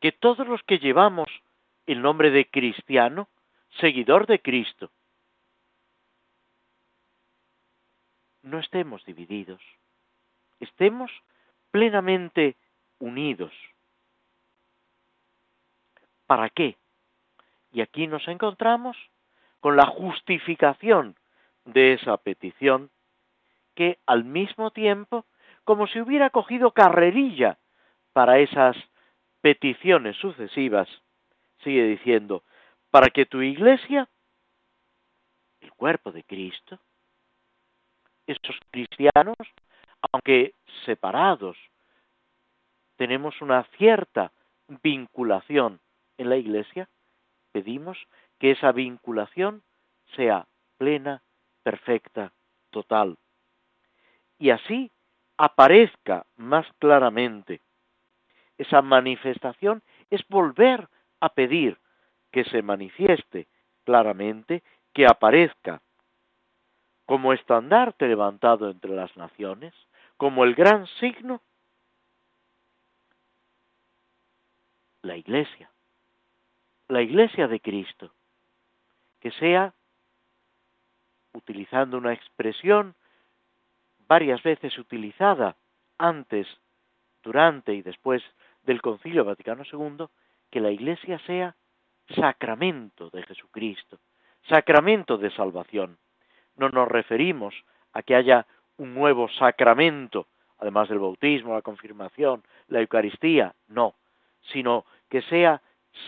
Que 0.00 0.12
todos 0.12 0.46
los 0.46 0.62
que 0.62 0.78
llevamos 0.78 1.28
el 1.86 2.00
nombre 2.00 2.30
de 2.30 2.48
cristiano, 2.48 3.28
seguidor 3.80 4.26
de 4.26 4.40
Cristo, 4.40 4.90
no 8.42 8.60
estemos 8.60 9.04
divididos, 9.04 9.60
estemos 10.60 11.10
plenamente 11.72 12.56
unidos. 13.00 13.52
¿Para 16.26 16.50
qué? 16.50 16.76
Y 17.72 17.80
aquí 17.80 18.06
nos 18.06 18.26
encontramos 18.28 18.96
con 19.66 19.76
la 19.76 19.86
justificación 19.86 21.16
de 21.64 21.94
esa 21.94 22.18
petición 22.18 22.88
que 23.74 23.98
al 24.06 24.22
mismo 24.22 24.70
tiempo, 24.70 25.26
como 25.64 25.88
si 25.88 26.00
hubiera 26.00 26.30
cogido 26.30 26.70
carrerilla 26.70 27.58
para 28.12 28.38
esas 28.38 28.76
peticiones 29.40 30.16
sucesivas, 30.18 30.88
sigue 31.64 31.82
diciendo, 31.82 32.44
para 32.92 33.08
que 33.08 33.26
tu 33.26 33.42
iglesia, 33.42 34.08
el 35.60 35.72
cuerpo 35.72 36.12
de 36.12 36.22
Cristo, 36.22 36.78
esos 38.28 38.56
cristianos, 38.70 39.34
aunque 40.12 40.54
separados, 40.84 41.56
tenemos 42.94 43.42
una 43.42 43.64
cierta 43.78 44.30
vinculación 44.84 45.80
en 46.18 46.30
la 46.30 46.36
iglesia, 46.36 46.88
pedimos 47.50 47.98
que 48.38 48.52
esa 48.52 48.72
vinculación 48.72 49.62
sea 50.14 50.46
plena, 50.78 51.22
perfecta, 51.62 52.32
total. 52.70 53.16
Y 54.38 54.50
así 54.50 54.90
aparezca 55.36 56.26
más 56.36 56.66
claramente. 56.78 57.60
Esa 58.58 58.82
manifestación 58.82 59.82
es 60.10 60.26
volver 60.28 60.88
a 61.20 61.30
pedir 61.30 61.78
que 62.30 62.44
se 62.44 62.62
manifieste 62.62 63.48
claramente, 63.84 64.62
que 64.92 65.06
aparezca 65.06 65.80
como 67.06 67.32
estandarte 67.32 68.08
levantado 68.08 68.68
entre 68.70 68.94
las 68.94 69.16
naciones, 69.16 69.72
como 70.16 70.44
el 70.44 70.54
gran 70.54 70.86
signo, 70.98 71.40
la 75.02 75.16
iglesia, 75.16 75.70
la 76.88 77.00
iglesia 77.00 77.46
de 77.46 77.60
Cristo, 77.60 78.12
que 79.20 79.30
sea, 79.32 79.72
utilizando 81.32 81.98
una 81.98 82.12
expresión 82.12 82.94
varias 84.08 84.42
veces 84.42 84.78
utilizada 84.78 85.56
antes, 85.98 86.46
durante 87.22 87.74
y 87.74 87.82
después 87.82 88.22
del 88.64 88.80
Concilio 88.80 89.24
Vaticano 89.24 89.64
II, 89.70 90.06
que 90.50 90.60
la 90.60 90.70
iglesia 90.70 91.18
sea 91.26 91.54
sacramento 92.14 93.10
de 93.10 93.22
Jesucristo, 93.24 93.98
sacramento 94.48 95.18
de 95.18 95.30
salvación. 95.30 95.98
No 96.56 96.68
nos 96.68 96.88
referimos 96.88 97.54
a 97.92 98.02
que 98.02 98.14
haya 98.14 98.46
un 98.78 98.94
nuevo 98.94 99.28
sacramento, 99.28 100.26
además 100.58 100.88
del 100.88 100.98
bautismo, 100.98 101.54
la 101.54 101.62
confirmación, 101.62 102.44
la 102.68 102.80
Eucaristía, 102.80 103.54
no, 103.68 103.94
sino 104.52 104.84
que 105.08 105.22
sea 105.22 105.60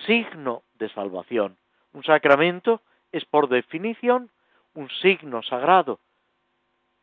signo 0.06 0.62
de 0.78 0.88
salvación. 0.90 1.56
Un 1.92 2.04
sacramento 2.04 2.82
es 3.12 3.24
por 3.24 3.48
definición 3.48 4.30
un 4.74 4.88
signo 5.02 5.42
sagrado, 5.42 5.98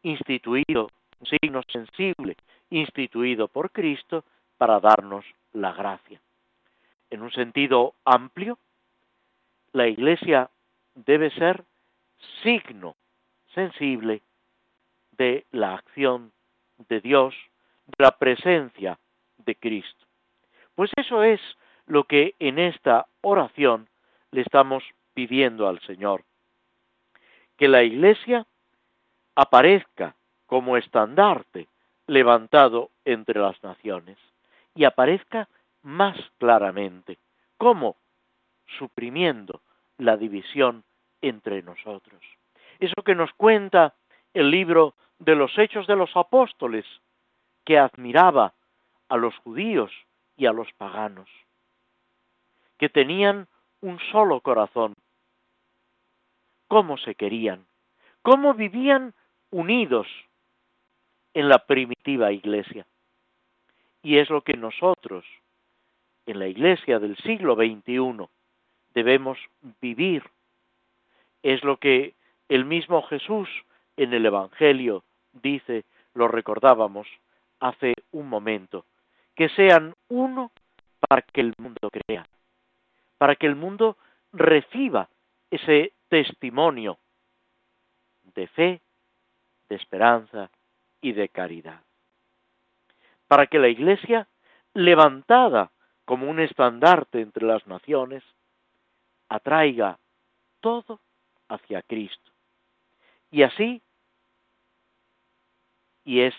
instituido, 0.04 0.89
un 1.20 1.28
signo 1.28 1.62
sensible, 1.72 2.38
instituido 2.70 3.48
por 3.48 3.72
Cristo 3.72 4.24
para 4.58 4.80
darnos 4.80 5.26
la 5.54 5.74
gracia. 5.74 6.22
En 7.10 7.22
un 7.22 7.32
sentido 7.32 7.94
amplio, 8.04 8.58
la 9.74 9.88
Iglesia 9.88 10.50
debe 10.96 11.32
ser 11.32 11.63
signo 12.44 12.96
sensible 13.54 14.22
de 15.12 15.46
la 15.52 15.76
acción 15.76 16.32
de 16.89 17.02
Dios, 17.02 17.36
de 17.86 18.04
la 18.04 18.12
presencia 18.12 18.98
de 19.38 19.56
Cristo. 19.56 20.06
Pues 20.76 20.91
eso 20.98 21.24
es 21.24 21.39
lo 21.88 22.04
que 22.04 22.36
en 22.39 22.60
esta 22.60 23.08
oración 23.22 23.88
le 24.32 24.41
estamos 24.41 24.84
pidiendo 25.15 25.67
al 25.67 25.80
Señor. 25.82 26.23
Que 27.58 27.67
la 27.67 27.82
Iglesia 27.82 28.45
aparezca 29.34 30.15
como 30.45 30.78
estandarte 30.78 31.67
levantado 32.06 32.91
entre 33.04 33.39
las 33.39 33.62
naciones 33.63 34.17
y 34.75 34.84
aparezca 34.84 35.49
más 35.82 36.17
claramente. 36.38 37.17
¿Cómo? 37.58 37.95
Suprimiendo 38.78 39.62
la 39.97 40.17
división 40.17 40.84
entre 41.21 41.63
nosotros. 41.63 42.21
Eso 42.80 43.01
que 43.04 43.15
nos 43.15 43.34
cuenta 43.34 43.95
el 44.34 44.51
libro 44.51 44.93
de 45.19 45.36
los 45.36 45.58
Hechos 45.58 45.88
de 45.88 45.95
los 45.95 46.15
Apóstoles, 46.15 46.86
que 47.63 47.80
admiraba 47.80 48.54
a 49.08 49.17
los 49.17 49.36
judíos 49.38 49.91
y 50.36 50.45
a 50.45 50.51
los 50.51 50.71
paganos, 50.73 51.30
que 52.78 52.89
tenían 52.89 53.47
un 53.82 53.99
solo 54.12 54.41
corazón. 54.41 54.93
¿Cómo 56.67 56.97
se 56.97 57.15
querían? 57.15 57.65
¿Cómo 58.21 58.54
vivían 58.54 59.13
unidos 59.51 60.08
en 61.34 61.49
la 61.49 61.60
primitiva 61.60 62.32
iglesia? 62.32 62.86
Y 64.01 64.17
es 64.17 64.30
lo 64.30 64.41
que 64.41 64.54
nosotros, 64.54 65.25
en 66.25 66.39
la 66.39 66.47
iglesia 66.47 66.99
del 66.99 67.17
siglo 67.17 67.56
XXI, 67.56 68.28
debemos 68.93 69.38
vivir. 69.82 70.23
Es 71.43 71.63
lo 71.63 71.78
que 71.78 72.13
el 72.49 72.65
mismo 72.65 73.01
Jesús 73.04 73.49
en 73.97 74.13
el 74.13 74.25
Evangelio 74.25 75.04
dice, 75.34 75.84
lo 76.13 76.28
recordábamos 76.28 77.08
hace 77.60 77.93
un 78.12 78.30
momento, 78.30 78.86
que 79.36 79.49
sean 79.49 79.95
uno 80.10 80.51
para 80.99 81.21
que 81.21 81.41
el 81.41 81.54
mundo 81.58 81.89
crea, 81.91 82.25
para 83.17 83.36
que 83.36 83.47
el 83.47 83.56
mundo 83.56 83.97
reciba 84.34 85.10
ese 85.51 85.93
testimonio 86.10 86.98
de 88.36 88.48
fe, 88.48 88.82
de 89.70 89.76
esperanza 89.76 90.50
y 91.02 91.13
de 91.13 91.30
caridad. 91.30 91.82
Para 93.28 93.48
que 93.48 93.60
la 93.60 93.68
Iglesia, 93.68 94.28
levantada 94.74 95.72
como 96.06 96.30
un 96.30 96.39
estandarte 96.39 97.22
entre 97.22 97.46
las 97.46 97.65
naciones, 97.68 98.24
atraiga 99.30 99.98
todo 100.62 101.00
hacia 101.48 101.82
Cristo. 101.82 102.32
Y 103.32 103.44
así 103.44 103.82
y 106.06 106.22
es 106.22 106.36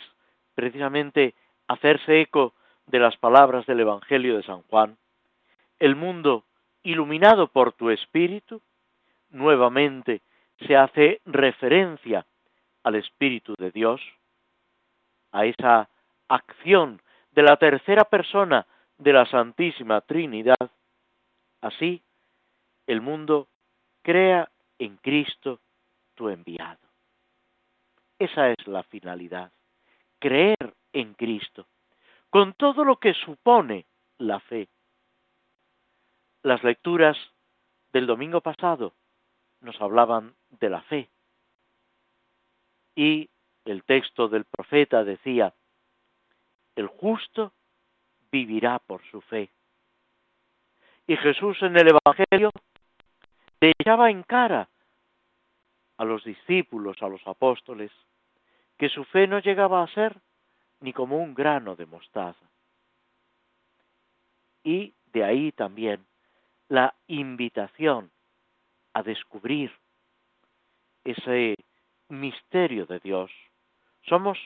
precisamente 0.55 1.35
hacerse 1.67 2.23
eco 2.23 2.55
de 2.87 3.01
las 3.01 3.17
palabras 3.17 3.67
del 3.67 3.81
Evangelio 3.81 4.37
de 4.37 4.45
San 4.45 4.63
Juan, 4.63 4.97
el 5.81 5.97
mundo 5.97 6.45
iluminado 6.85 7.49
por 7.49 7.73
tu 7.73 7.91
Espíritu, 7.91 8.63
nuevamente 9.31 10.23
se 10.67 10.77
hace 10.77 11.21
referencia 11.25 12.25
al 12.83 12.95
Espíritu 12.97 13.55
de 13.59 13.71
Dios, 13.71 14.01
a 15.33 15.45
esa 15.45 15.89
acción 16.29 17.01
de 17.33 17.43
la 17.43 17.57
tercera 17.57 18.05
persona 18.05 18.67
de 18.99 19.13
la 19.13 19.27
Santísima 19.27 20.01
Trinidad, 20.01 20.71
así 21.61 22.03
el 22.87 23.01
mundo 23.01 23.49
crea 24.03 24.49
en 24.79 24.97
Cristo 24.99 25.61
tu 26.15 26.29
enviado. 26.29 26.79
Esa 28.19 28.51
es 28.51 28.67
la 28.67 28.83
finalidad 28.85 29.51
creer 30.19 30.75
en 30.93 31.15
Cristo, 31.15 31.67
con 32.31 32.55
todo 32.55 32.85
lo 32.85 32.97
que 32.97 33.15
supone 33.15 33.87
la 34.19 34.41
fe. 34.41 34.69
Las 36.43 36.63
lecturas 36.65 37.17
del 37.93 38.07
domingo 38.07 38.41
pasado 38.41 38.95
nos 39.61 39.81
hablaban 39.81 40.35
de 40.61 40.71
la 40.71 40.83
fe 40.83 41.09
y 42.97 43.29
el 43.67 43.85
texto 43.85 44.27
del 44.29 44.45
profeta 44.47 45.05
decía, 45.05 45.55
el 46.75 46.89
justo 46.89 47.53
vivirá 48.33 48.79
por 48.79 49.05
su 49.11 49.21
fe. 49.21 49.51
Y 51.07 51.17
Jesús 51.17 51.63
en 51.63 51.77
el 51.77 51.89
Evangelio 51.89 52.51
le 53.61 53.73
echaba 53.79 54.11
en 54.11 54.23
cara 54.23 54.69
a 55.99 56.05
los 56.05 56.25
discípulos, 56.25 56.97
a 57.03 57.09
los 57.09 57.25
apóstoles, 57.27 57.93
que 58.79 58.89
su 58.89 59.05
fe 59.05 59.27
no 59.27 59.39
llegaba 59.39 59.83
a 59.83 59.89
ser 59.89 60.21
ni 60.81 60.93
como 60.93 61.19
un 61.19 61.35
grano 61.35 61.77
de 61.77 61.87
mostaza. 61.87 62.51
Y 64.65 64.95
de 65.13 65.25
ahí 65.25 65.53
también 65.53 66.05
la 66.69 66.95
invitación 67.07 68.11
a 68.97 69.03
descubrir 69.03 69.71
ese 71.05 71.55
misterio 72.09 72.87
de 72.87 72.99
Dios. 73.01 73.31
Somos 74.09 74.39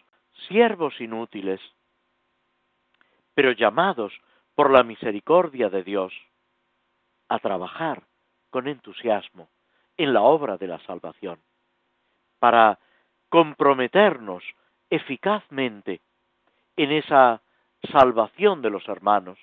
siervos 0.48 1.00
inútiles, 1.00 1.60
pero 3.32 3.52
llamados 3.52 4.12
por 4.56 4.72
la 4.72 4.82
misericordia 4.82 5.70
de 5.70 5.84
Dios 5.84 6.12
a 7.28 7.38
trabajar 7.38 8.02
con 8.50 8.66
entusiasmo 8.66 9.48
en 9.96 10.12
la 10.12 10.22
obra 10.22 10.56
de 10.56 10.66
la 10.66 10.80
salvación, 10.80 11.38
para 12.40 12.80
comprometernos 13.28 14.42
eficazmente 14.90 16.00
en 16.74 16.90
esa 16.90 17.40
salvación 17.92 18.62
de 18.62 18.70
los 18.70 18.88
hermanos, 18.88 19.38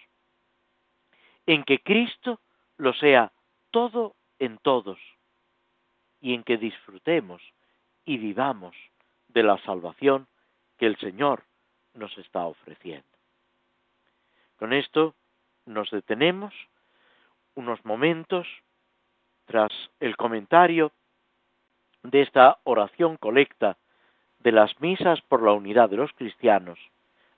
en 1.45 1.63
que 1.63 1.79
Cristo 1.79 2.41
lo 2.75 2.91
sea 2.91 3.31
todo 3.71 4.16
en 4.39 4.57
todos 4.57 4.99
y 6.21 6.33
en 6.33 6.43
que 6.43 6.57
disfrutemos 6.57 7.41
y 8.05 8.17
vivamos 8.17 8.75
de 9.29 9.43
la 9.43 9.57
salvación 9.59 10.27
que 10.77 10.85
el 10.85 10.97
Señor 10.97 11.43
nos 11.93 12.17
está 12.17 12.45
ofreciendo. 12.45 13.07
Con 14.57 14.73
esto 14.73 15.13
nos 15.65 15.91
detenemos 15.91 16.53
unos 17.55 17.83
momentos 17.85 18.47
tras 19.45 19.71
el 19.99 20.15
comentario 20.15 20.91
de 22.03 22.21
esta 22.21 22.59
oración 22.63 23.17
colecta 23.17 23.77
de 24.39 24.51
las 24.51 24.79
misas 24.79 25.21
por 25.21 25.41
la 25.41 25.53
unidad 25.53 25.89
de 25.89 25.97
los 25.97 26.11
cristianos, 26.13 26.79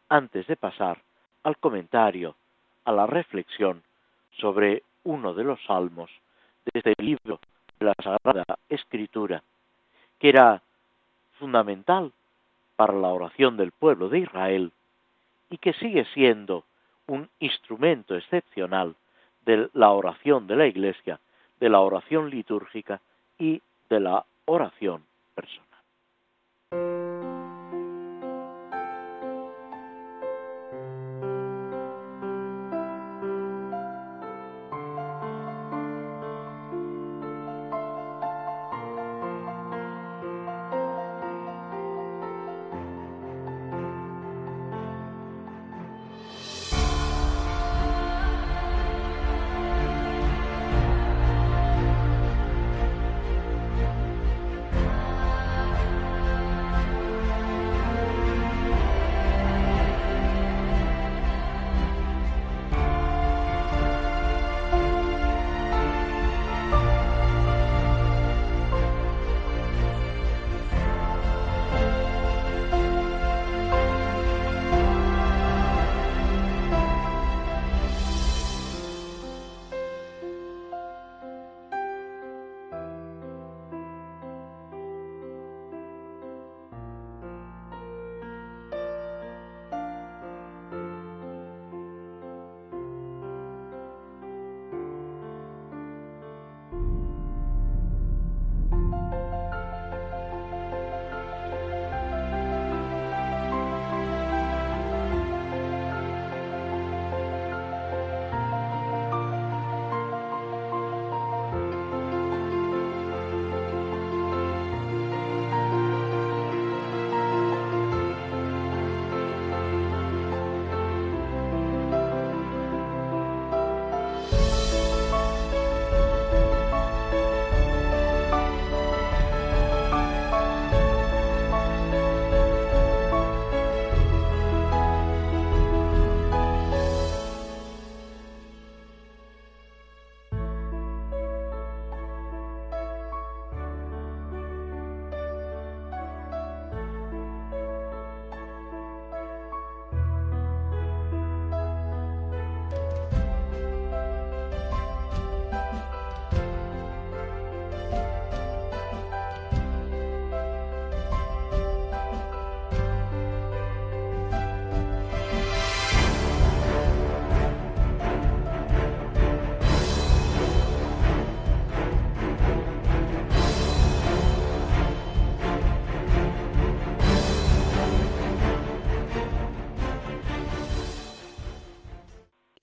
antes 0.10 0.48
de 0.48 0.56
pasar 0.56 1.02
al 1.44 1.58
comentario, 1.58 2.36
a 2.84 2.92
la 2.92 3.08
reflexión 3.08 3.84
sobre 4.32 4.84
uno 5.04 5.34
de 5.34 5.44
los 5.44 5.64
salmos 5.64 6.10
de 6.74 6.80
este 6.80 6.94
libro 7.02 7.40
de 7.80 7.86
la 7.86 7.94
Sagrada 8.04 8.58
Escritura, 8.68 9.44
que 10.20 10.30
era 10.30 10.62
fundamental 11.40 12.12
para 12.76 12.94
la 12.94 13.10
oración 13.10 13.58
del 13.58 13.72
pueblo 13.72 14.10
de 14.10 14.20
Israel 14.20 14.72
y 15.50 15.58
que 15.58 15.74
sigue 15.74 16.06
siendo 16.14 16.66
un 17.08 17.30
instrumento 17.40 18.16
excepcional 18.16 18.96
de 19.46 19.70
la 19.74 19.92
oración 19.92 20.48
de 20.48 20.56
la 20.56 20.68
Iglesia, 20.68 21.20
de 21.60 21.70
la 21.70 21.80
oración 21.80 22.30
litúrgica 22.30 23.02
y 23.38 23.62
de 23.90 24.00
la 24.00 24.26
oración 24.46 25.04
personal. 25.34 27.19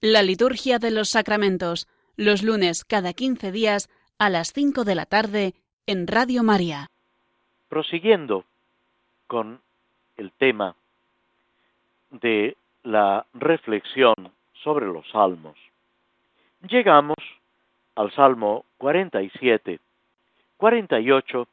La 0.09 0.23
liturgia 0.23 0.79
de 0.79 0.93
los 0.93 1.09
sacramentos, 1.09 1.89
los 2.17 2.45
lunes 2.45 2.85
cada 2.85 3.13
15 3.13 3.51
días 3.51 3.91
a 4.21 4.31
las 4.31 4.53
5 4.53 4.85
de 4.85 4.95
la 4.95 5.05
tarde 5.05 5.55
en 5.85 6.07
Radio 6.07 6.45
María. 6.45 6.87
Prosiguiendo 7.69 8.45
con 9.27 9.61
el 10.17 10.31
tema 10.31 10.77
de 12.13 12.57
la 12.85 13.27
reflexión 13.35 14.15
sobre 14.63 14.87
los 14.87 15.11
salmos, 15.11 15.57
llegamos 16.69 17.17
al 17.97 18.13
Salmo 18.13 18.65
47, 18.79 19.81
48 20.57 21.49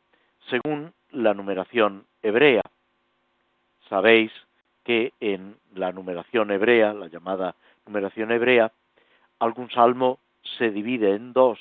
según 0.51 0.93
la 1.09 1.33
numeración 1.33 2.05
hebrea. 2.21 2.61
Sabéis 3.89 4.31
que 4.83 5.11
en 5.19 5.55
la 5.73 5.91
numeración 5.91 6.51
hebrea, 6.51 6.93
la 6.93 7.07
llamada 7.07 7.55
numeración 7.85 8.31
hebrea, 8.31 8.71
algún 9.39 9.69
salmo 9.71 10.19
se 10.57 10.71
divide 10.71 11.15
en 11.15 11.33
dos. 11.33 11.59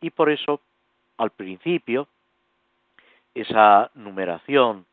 Y 0.00 0.10
por 0.10 0.30
eso 0.30 0.60
al 1.16 1.30
principio 1.30 2.08
esa 3.34 3.90
numeración 3.94 4.86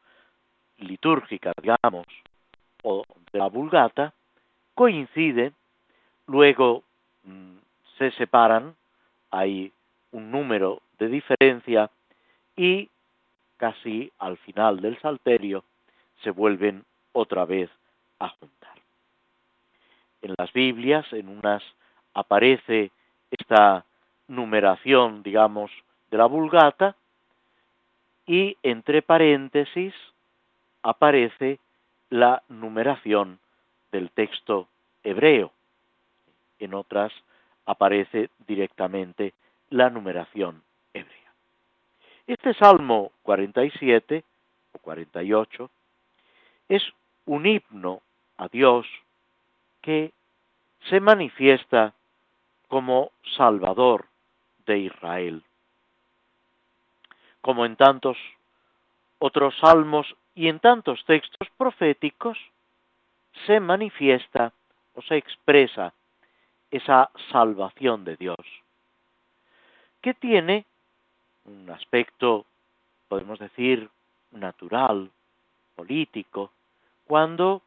litúrgica, 0.77 1.53
digamos, 1.61 2.05
o 2.83 3.03
de 3.31 3.39
la 3.39 3.47
vulgata, 3.47 4.13
coincide, 4.75 5.53
luego 6.27 6.83
mm, 7.23 7.57
se 7.97 8.11
separan, 8.11 8.75
hay 9.31 9.71
un 10.11 10.31
número 10.31 10.81
de 10.99 11.07
diferencia 11.07 11.89
y 12.55 12.89
casi 13.57 14.11
al 14.19 14.37
final 14.37 14.81
del 14.81 14.99
salterio 14.99 15.63
se 16.23 16.31
vuelven 16.31 16.85
otra 17.13 17.45
vez 17.45 17.69
a 18.19 18.29
juntar 18.29 18.56
en 20.21 20.33
las 20.37 20.51
Biblias, 20.53 21.05
en 21.13 21.29
unas 21.29 21.63
aparece 22.13 22.91
esta 23.31 23.85
numeración, 24.27 25.23
digamos, 25.23 25.71
de 26.11 26.17
la 26.17 26.25
vulgata, 26.25 26.95
y 28.25 28.57
entre 28.61 29.01
paréntesis 29.01 29.93
aparece 30.83 31.59
la 32.09 32.43
numeración 32.49 33.39
del 33.91 34.11
texto 34.11 34.67
hebreo. 35.03 35.51
En 36.59 36.73
otras 36.73 37.13
aparece 37.65 38.29
directamente 38.47 39.33
la 39.69 39.89
numeración 39.89 40.63
hebrea. 40.93 41.31
Este 42.25 42.53
Salmo 42.53 43.11
47 43.23 44.23
o 44.73 44.79
48 44.79 45.69
es 46.69 46.83
un 47.25 47.45
himno 47.45 48.01
a 48.37 48.47
Dios 48.47 48.87
que 49.87 50.11
se 50.89 50.99
manifiesta 50.99 51.93
como 52.67 53.13
Salvador 53.37 54.09
de 54.65 54.79
Israel. 54.79 55.41
Como 57.39 57.65
en 57.65 57.77
tantos 57.77 58.17
otros 59.17 59.57
salmos 59.59 60.13
y 60.35 60.49
en 60.49 60.59
tantos 60.59 61.05
textos 61.05 61.47
proféticos 61.55 62.37
se 63.45 63.61
manifiesta 63.61 64.51
o 64.93 65.01
se 65.03 65.15
expresa 65.15 65.93
esa 66.69 67.09
salvación 67.31 68.03
de 68.03 68.17
Dios, 68.17 68.45
que 70.01 70.13
tiene 70.13 70.65
un 71.45 71.69
aspecto, 71.69 72.45
podemos 73.07 73.39
decir, 73.39 73.89
natural, 74.31 75.09
político, 75.77 76.51
cuando 77.05 77.61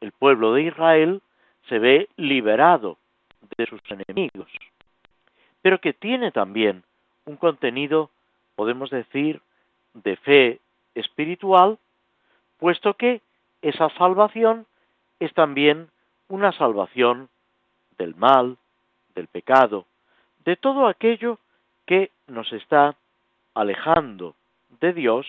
el 0.00 0.12
pueblo 0.12 0.54
de 0.54 0.62
Israel 0.62 1.20
se 1.70 1.78
ve 1.78 2.08
liberado 2.16 2.98
de 3.56 3.64
sus 3.66 3.80
enemigos, 3.88 4.50
pero 5.62 5.80
que 5.80 5.92
tiene 5.92 6.32
también 6.32 6.82
un 7.26 7.36
contenido, 7.36 8.10
podemos 8.56 8.90
decir, 8.90 9.40
de 9.94 10.16
fe 10.16 10.60
espiritual, 10.96 11.78
puesto 12.58 12.94
que 12.94 13.22
esa 13.62 13.88
salvación 13.90 14.66
es 15.20 15.32
también 15.34 15.88
una 16.28 16.50
salvación 16.52 17.28
del 17.98 18.16
mal, 18.16 18.58
del 19.14 19.28
pecado, 19.28 19.86
de 20.44 20.56
todo 20.56 20.88
aquello 20.88 21.38
que 21.86 22.10
nos 22.26 22.52
está 22.52 22.96
alejando 23.54 24.34
de 24.80 24.92
Dios 24.92 25.26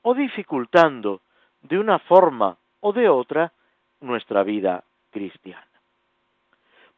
o 0.00 0.14
dificultando 0.14 1.20
de 1.60 1.78
una 1.78 1.98
forma 1.98 2.56
o 2.80 2.92
de 2.94 3.08
otra 3.10 3.52
nuestra 4.00 4.44
vida 4.44 4.82
cristiana. 5.10 5.73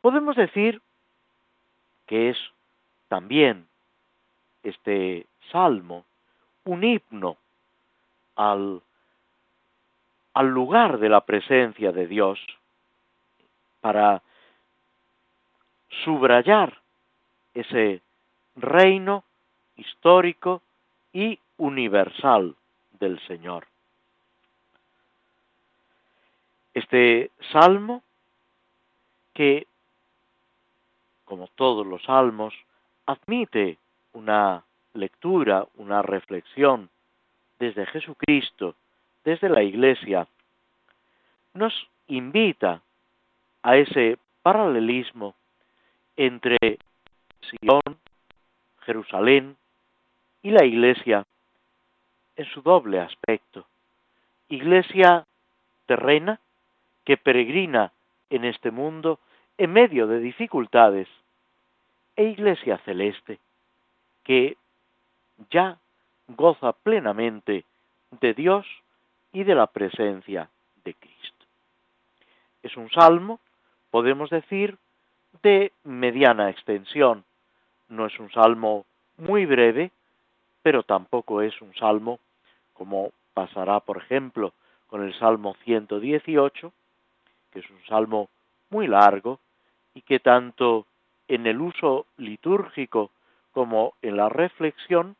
Podemos 0.06 0.36
decir 0.36 0.80
que 2.06 2.30
es 2.30 2.38
también 3.08 3.66
este 4.62 5.26
salmo 5.50 6.04
un 6.62 6.84
himno 6.84 7.36
al, 8.36 8.82
lugar 10.36 11.00
de 11.00 11.08
la 11.08 11.22
presencia 11.22 11.90
de 11.90 12.06
Dios 12.06 12.38
para 13.80 14.22
subrayar 16.04 16.80
ese 17.52 18.00
reino 18.54 19.24
histórico 19.74 20.62
y 21.12 21.40
universal 21.56 22.54
del 23.00 23.18
Señor. 23.26 23.66
Este 26.74 27.32
salmo, 27.50 28.04
que, 29.34 29.66
como 31.26 31.48
todos 31.48 31.86
los 31.86 32.02
salmos, 32.04 32.54
admite 33.04 33.76
una 34.14 34.64
lectura, 34.94 35.66
una 35.76 36.00
reflexión 36.00 36.88
desde 37.58 37.84
Jesucristo, 37.86 38.74
desde 39.24 39.50
la 39.50 39.62
Iglesia, 39.62 40.26
nos 41.52 41.74
invita 42.06 42.80
a 43.62 43.76
ese 43.76 44.18
paralelismo 44.42 45.34
entre 46.16 46.56
Sion, 47.40 47.98
Jerusalén 48.82 49.56
y 50.42 50.50
la 50.50 50.64
Iglesia 50.64 51.26
en 52.36 52.46
su 52.46 52.62
doble 52.62 53.00
aspecto. 53.00 53.66
Iglesia 54.48 55.26
terrena 55.86 56.38
que 57.04 57.16
peregrina 57.16 57.92
en 58.30 58.44
este 58.44 58.70
mundo 58.70 59.18
en 59.58 59.72
medio 59.72 60.06
de 60.06 60.20
dificultades 60.20 61.08
e 62.14 62.24
Iglesia 62.24 62.78
celeste 62.84 63.38
que 64.24 64.56
ya 65.50 65.78
goza 66.28 66.72
plenamente 66.72 67.64
de 68.20 68.34
Dios 68.34 68.66
y 69.32 69.44
de 69.44 69.54
la 69.54 69.66
presencia 69.66 70.48
de 70.84 70.94
Cristo. 70.94 71.46
Es 72.62 72.76
un 72.76 72.90
salmo, 72.90 73.40
podemos 73.90 74.30
decir, 74.30 74.76
de 75.42 75.72
mediana 75.84 76.50
extensión. 76.50 77.24
No 77.88 78.06
es 78.06 78.18
un 78.18 78.30
salmo 78.32 78.84
muy 79.18 79.46
breve, 79.46 79.92
pero 80.62 80.82
tampoco 80.82 81.42
es 81.42 81.60
un 81.62 81.74
salmo 81.74 82.18
como 82.72 83.12
pasará, 83.34 83.80
por 83.80 83.98
ejemplo, 83.98 84.52
con 84.86 85.02
el 85.02 85.14
Salmo 85.18 85.54
118, 85.64 86.72
que 87.52 87.58
es 87.60 87.70
un 87.70 87.84
salmo 87.86 88.28
muy 88.70 88.86
largo 88.86 89.38
y 89.96 90.02
que 90.02 90.20
tanto 90.20 90.86
en 91.26 91.46
el 91.46 91.58
uso 91.58 92.04
litúrgico 92.18 93.10
como 93.52 93.94
en 94.02 94.18
la 94.18 94.28
reflexión 94.28 95.16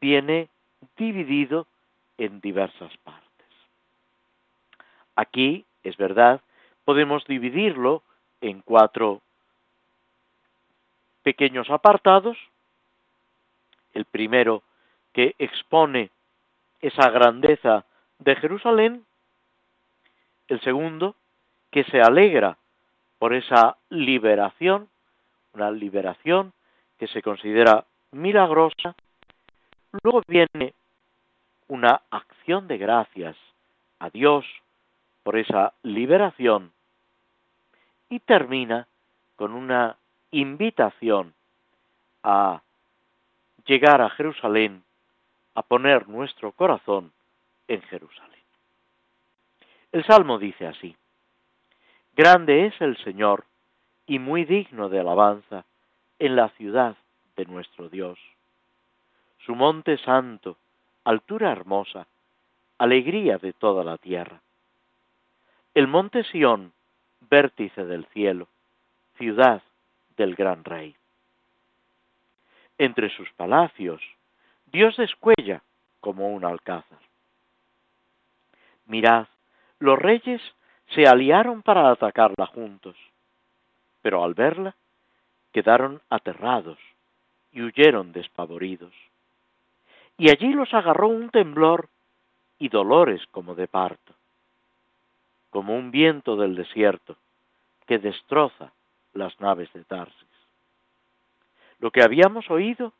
viene 0.00 0.48
dividido 0.96 1.66
en 2.16 2.40
diversas 2.40 2.96
partes. 2.98 3.46
Aquí, 5.16 5.64
es 5.82 5.96
verdad, 5.96 6.40
podemos 6.84 7.24
dividirlo 7.26 8.04
en 8.40 8.62
cuatro 8.62 9.22
pequeños 11.24 11.68
apartados. 11.68 12.38
El 13.92 14.04
primero 14.04 14.62
que 15.12 15.34
expone 15.40 16.10
esa 16.80 17.10
grandeza 17.10 17.84
de 18.20 18.36
Jerusalén. 18.36 19.04
El 20.46 20.60
segundo 20.60 21.16
que 21.72 21.82
se 21.84 22.00
alegra 22.00 22.56
por 23.18 23.34
esa 23.34 23.76
liberación, 23.90 24.88
una 25.54 25.70
liberación 25.70 26.52
que 26.98 27.06
se 27.08 27.22
considera 27.22 27.84
milagrosa. 28.12 28.94
Luego 30.02 30.22
viene 30.26 30.74
una 31.68 32.02
acción 32.10 32.68
de 32.68 32.78
gracias 32.78 33.36
a 33.98 34.10
Dios 34.10 34.44
por 35.22 35.36
esa 35.36 35.72
liberación 35.82 36.72
y 38.08 38.20
termina 38.20 38.86
con 39.36 39.52
una 39.52 39.96
invitación 40.30 41.34
a 42.22 42.62
llegar 43.66 44.00
a 44.00 44.10
Jerusalén, 44.10 44.82
a 45.54 45.62
poner 45.62 46.08
nuestro 46.08 46.52
corazón 46.52 47.12
en 47.68 47.82
Jerusalén. 47.82 48.42
El 49.92 50.04
Salmo 50.04 50.38
dice 50.38 50.66
así, 50.66 50.94
Grande 52.16 52.64
es 52.64 52.80
el 52.80 52.96
Señor 53.04 53.44
y 54.06 54.18
muy 54.18 54.46
digno 54.46 54.88
de 54.88 55.00
alabanza 55.00 55.66
en 56.18 56.34
la 56.34 56.48
ciudad 56.48 56.96
de 57.36 57.44
nuestro 57.44 57.90
Dios. 57.90 58.18
Su 59.44 59.54
monte 59.54 59.98
santo, 59.98 60.56
altura 61.04 61.52
hermosa, 61.52 62.06
alegría 62.78 63.36
de 63.36 63.52
toda 63.52 63.84
la 63.84 63.98
tierra. 63.98 64.40
El 65.74 65.88
monte 65.88 66.24
Sión, 66.24 66.72
vértice 67.28 67.84
del 67.84 68.06
cielo, 68.06 68.48
ciudad 69.18 69.62
del 70.16 70.34
gran 70.36 70.64
rey. 70.64 70.96
Entre 72.78 73.10
sus 73.10 73.30
palacios, 73.32 74.00
Dios 74.72 74.96
descuella 74.96 75.62
como 76.00 76.30
un 76.34 76.46
alcázar. 76.46 77.00
Mirad, 78.86 79.26
los 79.80 79.98
reyes 79.98 80.40
se 80.88 81.06
aliaron 81.06 81.62
para 81.62 81.90
atacarla 81.90 82.46
juntos, 82.46 82.96
pero 84.02 84.22
al 84.22 84.34
verla 84.34 84.74
quedaron 85.52 86.00
aterrados 86.10 86.78
y 87.52 87.62
huyeron 87.62 88.12
despavoridos. 88.12 88.92
Y 90.18 90.30
allí 90.30 90.52
los 90.52 90.72
agarró 90.72 91.08
un 91.08 91.30
temblor 91.30 91.88
y 92.58 92.68
dolores 92.68 93.22
como 93.30 93.54
de 93.54 93.68
parto, 93.68 94.14
como 95.50 95.76
un 95.76 95.90
viento 95.90 96.36
del 96.36 96.54
desierto 96.54 97.16
que 97.86 97.98
destroza 97.98 98.72
las 99.12 99.38
naves 99.40 99.72
de 99.72 99.84
Tarsis. 99.84 100.26
Lo 101.78 101.90
que 101.90 102.02
habíamos 102.02 102.50
oído 102.50 102.92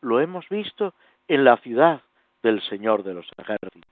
lo 0.00 0.20
hemos 0.20 0.48
visto 0.48 0.94
en 1.28 1.44
la 1.44 1.56
ciudad 1.58 2.02
del 2.42 2.60
Señor 2.62 3.02
de 3.02 3.14
los 3.14 3.26
ejércitos, 3.38 3.90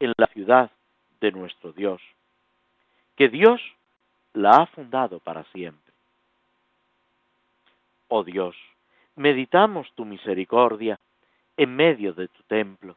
en 0.00 0.12
la 0.16 0.26
ciudad 0.28 0.70
de 1.20 1.32
nuestro 1.32 1.72
Dios, 1.72 2.02
que 3.18 3.28
Dios 3.28 3.60
la 4.32 4.62
ha 4.62 4.66
fundado 4.66 5.20
para 5.20 5.44
siempre 5.52 5.88
oh 8.08 8.24
Dios, 8.24 8.56
meditamos 9.16 9.92
tu 9.94 10.04
misericordia 10.04 10.98
en 11.56 11.76
medio 11.76 12.14
de 12.14 12.28
tu 12.28 12.42
templo. 12.44 12.96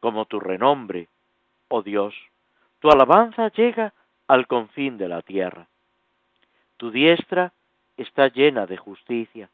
Como 0.00 0.24
tu 0.26 0.38
renombre, 0.40 1.08
oh 1.68 1.82
Dios, 1.82 2.14
tu 2.78 2.90
alabanza 2.90 3.48
llega 3.48 3.92
al 4.28 4.46
confín 4.46 4.96
de 4.96 5.08
la 5.08 5.22
tierra. 5.22 5.66
Tu 6.76 6.90
diestra 6.90 7.52
está 7.96 8.28
llena 8.28 8.66
de 8.66 8.76
justicia. 8.76 9.50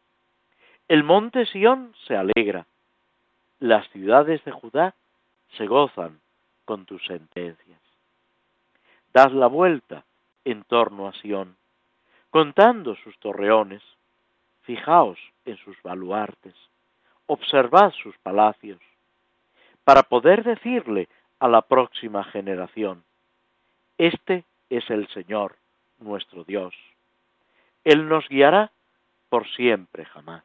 El 0.88 1.02
monte 1.02 1.46
Sión 1.46 1.94
se 2.06 2.14
alegra. 2.14 2.66
Las 3.58 3.88
ciudades 3.90 4.44
de 4.44 4.52
Judá 4.52 4.94
se 5.56 5.66
gozan 5.66 6.20
con 6.66 6.84
tus 6.84 7.02
sentencias. 7.06 7.80
Das 9.14 9.32
la 9.32 9.46
vuelta 9.46 10.04
en 10.44 10.64
torno 10.64 11.06
a 11.06 11.12
Sión, 11.14 11.56
contando 12.30 12.96
sus 12.96 13.16
torreones 13.18 13.82
Fijaos 14.62 15.18
en 15.44 15.56
sus 15.58 15.80
baluartes, 15.82 16.54
observad 17.26 17.92
sus 17.92 18.16
palacios. 18.18 18.80
para 19.84 20.02
poder 20.02 20.42
decirle 20.42 21.08
a 21.38 21.46
la 21.46 21.60
próxima 21.60 22.24
generación, 22.24 23.04
este 23.98 24.44
es 24.70 24.88
el 24.88 25.06
Señor, 25.08 25.56
nuestro 25.98 26.42
Dios. 26.44 26.74
Él 27.84 28.08
nos 28.08 28.26
guiará 28.28 28.72
por 29.28 29.46
siempre 29.50 30.06
jamás. 30.06 30.42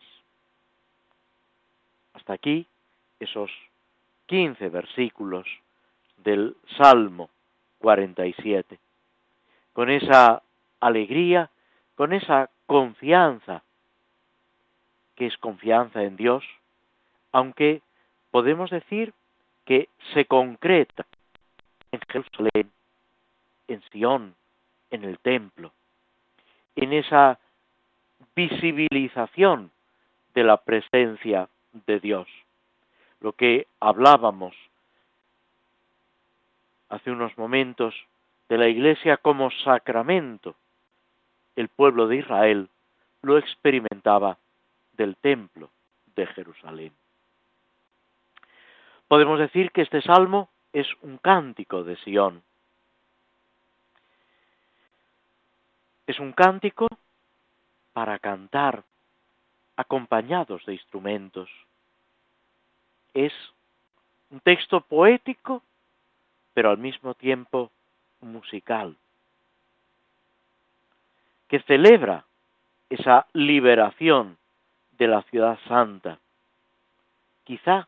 Hasta 2.14 2.34
aquí 2.34 2.68
esos 3.20 3.50
15 4.26 4.68
versículos 4.70 5.48
del 6.18 6.58
Salmo 6.78 7.30
47. 7.80 8.80
Con 9.74 9.90
esa 9.90 10.44
alegría, 10.80 11.50
con 11.96 12.14
esa 12.14 12.50
confianza, 12.66 13.64
que 15.16 15.28
es 15.28 15.38
confianza 15.38 16.04
en 16.04 16.16
Dios, 16.16 16.44
aunque 17.32 17.82
podemos 18.32 18.70
decir 18.70 19.14
que 19.66 19.90
se 20.14 20.26
concreta 20.26 21.06
en 21.92 22.00
Jerusalén, 22.08 22.72
en 23.68 23.82
Sion, 23.92 24.36
en 24.92 25.04
el 25.04 25.20
templo, 25.20 25.72
en 26.76 26.94
esa 26.94 27.40
visibilización 28.36 29.72
de 30.34 30.44
la 30.44 30.58
presencia 30.58 31.50
de 31.86 32.00
Dios. 32.00 32.28
Lo 33.20 33.34
que 33.34 33.68
hablábamos 33.80 34.56
hace 36.90 37.12
unos 37.12 37.38
momentos 37.38 37.96
de 38.50 38.58
la 38.58 38.68
Iglesia 38.68 39.18
como 39.18 39.52
sacramento, 39.52 40.56
el 41.56 41.70
pueblo 41.70 42.08
de 42.08 42.18
Israel 42.18 42.70
lo 43.22 43.38
experimentaba 43.38 44.38
del 44.94 45.16
templo 45.18 45.70
de 46.16 46.26
Jerusalén. 46.28 46.94
Podemos 49.08 49.40
decir 49.40 49.72
que 49.72 49.82
este 49.82 50.02
salmo 50.02 50.50
es 50.74 50.88
un 51.02 51.18
cántico 51.18 51.84
de 51.84 51.96
Sión. 51.98 52.44
Es 56.06 56.20
un 56.20 56.32
cántico 56.32 56.88
para 57.94 58.20
cantar 58.20 58.84
acompañados 59.76 60.66
de 60.66 60.74
instrumentos. 60.74 61.50
Es 63.14 63.34
un 64.30 64.40
texto 64.42 64.82
poético, 64.82 65.64
pero 66.54 66.70
al 66.72 66.78
mismo 66.78 67.14
tiempo 67.14 67.72
musical, 68.22 68.96
que 71.48 71.60
celebra 71.62 72.26
esa 72.90 73.28
liberación 73.34 74.38
de 74.98 75.08
la 75.08 75.22
ciudad 75.24 75.58
santa, 75.68 76.20
quizá 77.44 77.88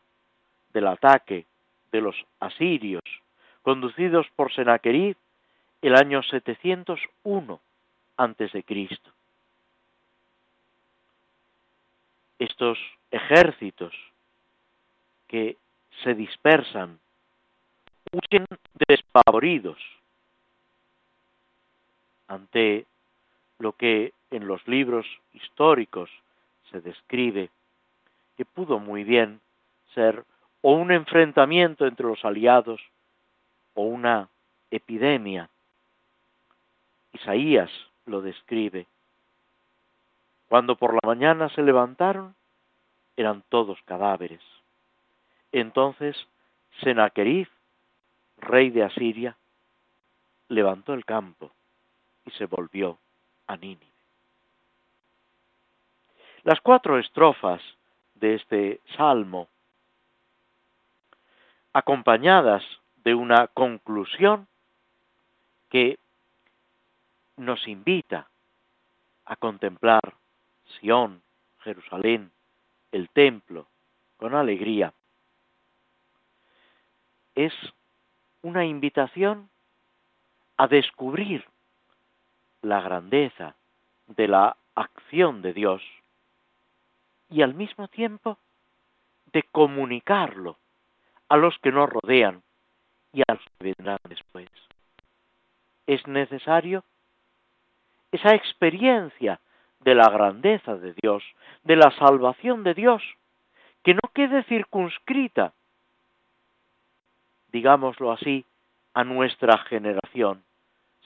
del 0.73 0.87
ataque 0.87 1.45
de 1.91 2.01
los 2.01 2.15
asirios, 2.39 3.03
conducidos 3.61 4.27
por 4.35 4.51
Senaquerib 4.53 5.15
el 5.81 5.95
año 5.95 6.23
701 6.23 7.59
antes 8.17 8.51
de 8.53 8.63
Cristo. 8.63 9.11
Estos 12.39 12.79
ejércitos 13.11 13.93
que 15.27 15.57
se 16.03 16.13
dispersan, 16.13 16.99
huyen 18.11 18.45
despavoridos 18.87 19.77
ante 22.27 22.85
lo 23.59 23.73
que 23.73 24.13
en 24.31 24.47
los 24.47 24.65
libros 24.67 25.05
históricos 25.33 26.09
se 26.71 26.81
describe, 26.81 27.49
que 28.37 28.45
pudo 28.45 28.79
muy 28.79 29.03
bien 29.03 29.41
ser 29.93 30.23
o 30.61 30.73
un 30.73 30.91
enfrentamiento 30.91 31.85
entre 31.85 32.05
los 32.05 32.23
aliados 32.23 32.81
o 33.73 33.83
una 33.83 34.29
epidemia. 34.69 35.49
Isaías 37.13 37.69
lo 38.05 38.21
describe. 38.21 38.87
Cuando 40.47 40.75
por 40.75 40.93
la 40.93 41.01
mañana 41.05 41.49
se 41.49 41.61
levantaron, 41.61 42.35
eran 43.17 43.43
todos 43.49 43.79
cadáveres. 43.83 44.41
Entonces 45.51 46.15
Senaquerib, 46.81 47.47
rey 48.41 48.69
de 48.69 48.83
Asiria, 48.83 49.37
levantó 50.49 50.93
el 50.93 51.05
campo 51.05 51.51
y 52.25 52.31
se 52.31 52.45
volvió 52.45 52.97
a 53.47 53.55
Nínive. 53.55 53.87
Las 56.43 56.59
cuatro 56.61 56.97
estrofas 56.97 57.61
de 58.15 58.35
este 58.35 58.81
salmo 58.97 59.47
acompañadas 61.73 62.63
de 63.03 63.15
una 63.15 63.47
conclusión 63.47 64.47
que 65.69 65.97
nos 67.37 67.67
invita 67.67 68.27
a 69.25 69.35
contemplar 69.35 70.01
Sión, 70.79 71.21
Jerusalén, 71.59 72.31
el 72.91 73.09
templo, 73.09 73.67
con 74.17 74.35
alegría. 74.35 74.93
Es 77.35 77.53
una 78.41 78.65
invitación 78.65 79.49
a 80.57 80.67
descubrir 80.67 81.45
la 82.61 82.81
grandeza 82.81 83.55
de 84.07 84.27
la 84.27 84.57
acción 84.75 85.41
de 85.41 85.53
Dios 85.53 85.81
y 87.29 87.41
al 87.41 87.53
mismo 87.53 87.87
tiempo 87.87 88.37
de 89.31 89.43
comunicarlo 89.43 90.57
a 91.29 91.37
los 91.37 91.57
que 91.59 91.71
nos 91.71 91.89
rodean 91.89 92.43
y 93.13 93.21
a 93.21 93.33
los 93.33 93.43
que 93.43 93.73
vendrán 93.75 93.99
después. 94.09 94.49
Es 95.87 96.05
necesario 96.07 96.83
esa 98.11 98.35
experiencia 98.35 99.39
de 99.79 99.95
la 99.95 100.09
grandeza 100.09 100.75
de 100.75 100.93
Dios, 101.01 101.23
de 101.63 101.75
la 101.75 101.91
salvación 101.97 102.63
de 102.63 102.73
Dios, 102.73 103.01
que 103.83 103.93
no 103.93 104.01
quede 104.13 104.43
circunscrita, 104.43 105.53
digámoslo 107.51 108.11
así, 108.11 108.45
a 108.93 109.03
nuestra 109.03 109.57
generación, 109.59 110.43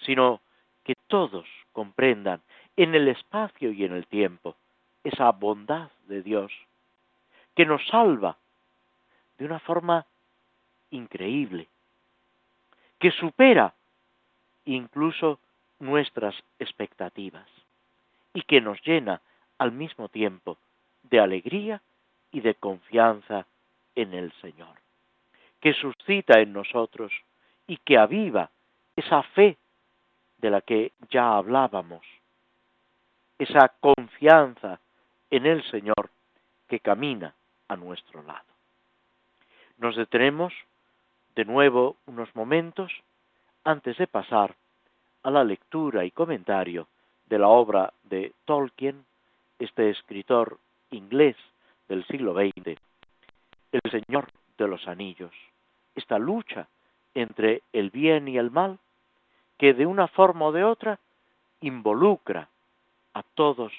sino 0.06 0.42
que 0.84 0.96
todos 1.08 1.46
comprendan 1.72 2.42
en 2.76 2.96
el 2.96 3.08
espacio 3.08 3.72
y 3.72 3.86
en 3.86 3.94
el 3.94 4.08
tiempo 4.08 4.56
esa 5.04 5.32
bondad 5.32 5.90
de 6.08 6.24
Dios, 6.24 6.52
que 7.56 7.66
nos 7.66 7.86
salva 7.88 8.38
de 9.38 9.46
una 9.46 9.60
forma 9.60 10.06
increíble, 10.92 11.68
que 13.00 13.12
supera 13.12 13.74
incluso 14.66 15.40
nuestras 15.80 16.36
expectativas 16.60 17.48
y 18.34 18.42
que 18.44 18.62
nos 18.62 18.82
llena 18.84 19.22
al 19.58 19.72
mismo 19.72 20.10
tiempo 20.10 20.58
de 21.04 21.20
alegría 21.20 21.82
y 22.32 22.42
de 22.42 22.56
confianza 22.56 23.46
en 23.96 24.14
el 24.14 24.32
Señor, 24.42 24.76
que 25.60 25.74
suscita 25.74 26.40
en 26.40 26.54
nosotros 26.54 27.12
y 27.68 27.78
que 27.78 27.98
aviva 27.98 28.50
esa 28.96 29.24
fe 29.24 29.58
de 30.38 30.50
la 30.50 30.62
que 30.62 30.92
ya 31.10 31.38
hablábamos, 31.38 32.06
esa 33.40 33.74
confianza 33.80 34.80
en 35.30 35.46
el 35.46 35.64
Señor 35.70 36.10
que 36.68 36.80
camina 36.80 37.34
a 37.68 37.76
nuestro 37.76 38.22
lado. 38.24 38.46
Nos 39.78 39.96
detenemos 39.96 40.54
de 41.36 41.46
nuevo 41.46 41.98
unos 42.06 42.34
momentos 42.36 42.92
antes 43.64 43.98
de 43.98 44.08
pasar 44.08 44.56
a 45.24 45.32
la 45.32 45.44
lectura 45.44 46.06
y 46.06 46.12
comentario 46.12 46.88
de 47.26 47.40
la 47.40 47.48
obra 47.48 47.92
de 48.04 48.34
Tolkien, 48.46 49.04
este 49.60 49.90
escritor 49.90 50.60
inglés 50.92 51.36
del 51.90 52.06
siglo 52.06 52.34
XX, 52.34 52.78
El 53.72 53.92
Señor 53.92 54.30
de 54.58 54.68
los 54.68 54.88
Anillos, 54.88 55.34
esta 55.96 56.18
lucha 56.20 56.68
entre 57.14 57.62
el 57.74 57.90
bien 57.90 58.28
y 58.28 58.38
el 58.38 58.52
mal 58.52 58.80
que 59.58 59.74
de 59.74 59.86
una 59.86 60.08
forma 60.08 60.46
o 60.46 60.52
de 60.52 60.64
otra 60.64 61.00
involucra 61.62 62.50
a 63.14 63.24
todos 63.24 63.72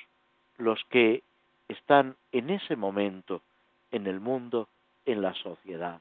los 0.57 0.83
que 0.85 1.23
están 1.69 2.17
en 2.33 2.51
ese 2.51 2.77
momento 2.77 3.43
en 3.91 4.07
el 4.07 4.21
mundo, 4.21 4.69
en 5.05 5.23
la 5.23 5.35
sociedad, 5.35 6.01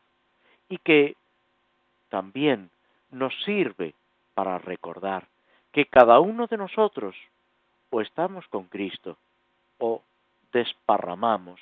y 0.69 0.77
que 0.77 1.15
también 2.09 2.69
nos 3.11 3.33
sirve 3.43 3.93
para 4.33 4.57
recordar 4.57 5.27
que 5.71 5.85
cada 5.85 6.19
uno 6.19 6.47
de 6.47 6.57
nosotros 6.57 7.15
o 7.89 8.01
estamos 8.01 8.47
con 8.47 8.65
Cristo 8.65 9.17
o 9.77 10.01
desparramamos 10.51 11.59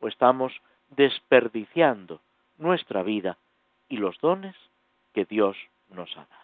o 0.00 0.08
estamos 0.08 0.52
desperdiciando 0.90 2.20
nuestra 2.62 3.02
vida 3.02 3.38
y 3.88 3.96
los 3.96 4.18
dones 4.18 4.56
que 5.12 5.24
Dios 5.24 5.56
nos 5.88 6.10
ha 6.16 6.24
dado. 6.26 6.41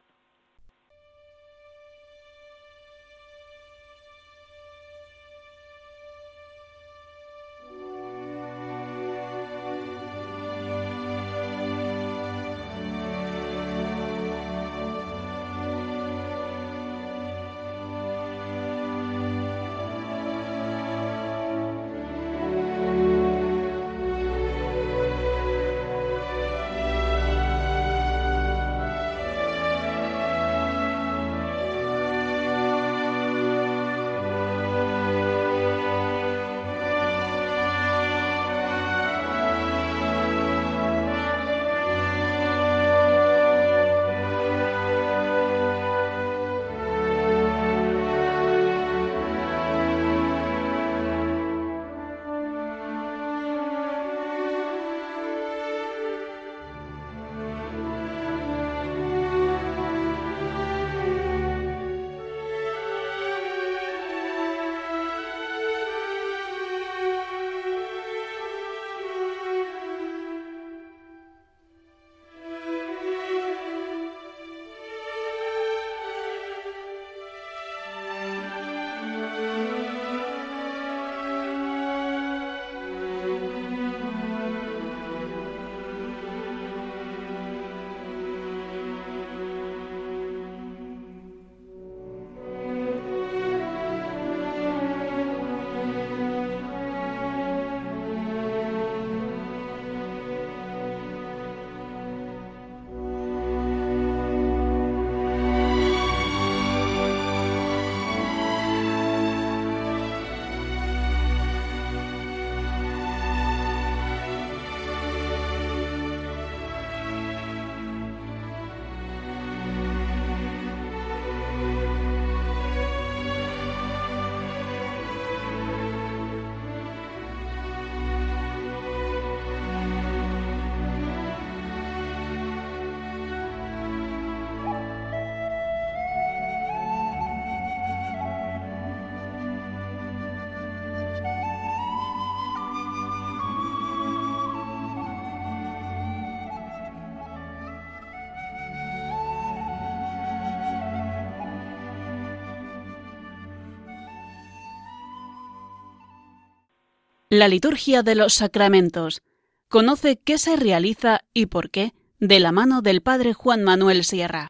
La 157.31 157.49
liturgia 157.49 158.03
de 158.03 158.15
los 158.15 158.33
sacramentos. 158.33 159.21
Conoce 159.69 160.17
qué 160.17 160.39
se 160.39 160.57
realiza 160.57 161.21
y 161.35 161.45
por 161.45 161.69
qué 161.69 161.91
de 162.21 162.41
la 162.41 162.53
mano 162.53 162.81
del 162.81 163.03
padre 163.03 163.35
Juan 163.35 163.65
Manuel 163.65 164.05
Sierra. 164.05 164.49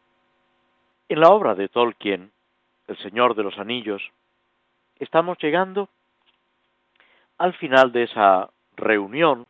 En 1.09 1.19
la 1.19 1.27
obra 1.27 1.55
de 1.55 1.67
Tolkien, 1.67 2.31
El 2.87 2.97
Señor 2.99 3.35
de 3.35 3.43
los 3.43 3.57
Anillos, 3.57 4.01
estamos 4.97 5.37
llegando 5.39 5.89
al 7.37 7.53
final 7.55 7.91
de 7.91 8.03
esa 8.03 8.49
reunión 8.77 9.45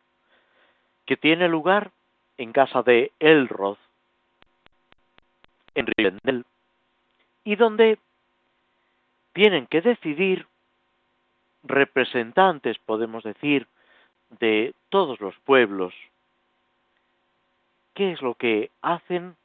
que 1.06 1.16
tiene 1.16 1.48
lugar 1.48 1.92
en 2.36 2.50
casa 2.50 2.82
de 2.82 3.12
Elrod, 3.20 3.78
en 5.76 5.86
Rivendell, 5.86 6.44
y 7.44 7.54
donde 7.54 8.00
tienen 9.34 9.68
que 9.68 9.82
decidir 9.82 10.48
representantes, 11.62 12.78
podemos 12.78 13.22
decir, 13.24 13.66
de 14.38 14.74
todos 14.88 15.20
los 15.20 15.34
pueblos, 15.40 15.92
qué 17.94 18.12
es 18.12 18.22
lo 18.22 18.34
que 18.34 18.70
hacen 18.82 19.36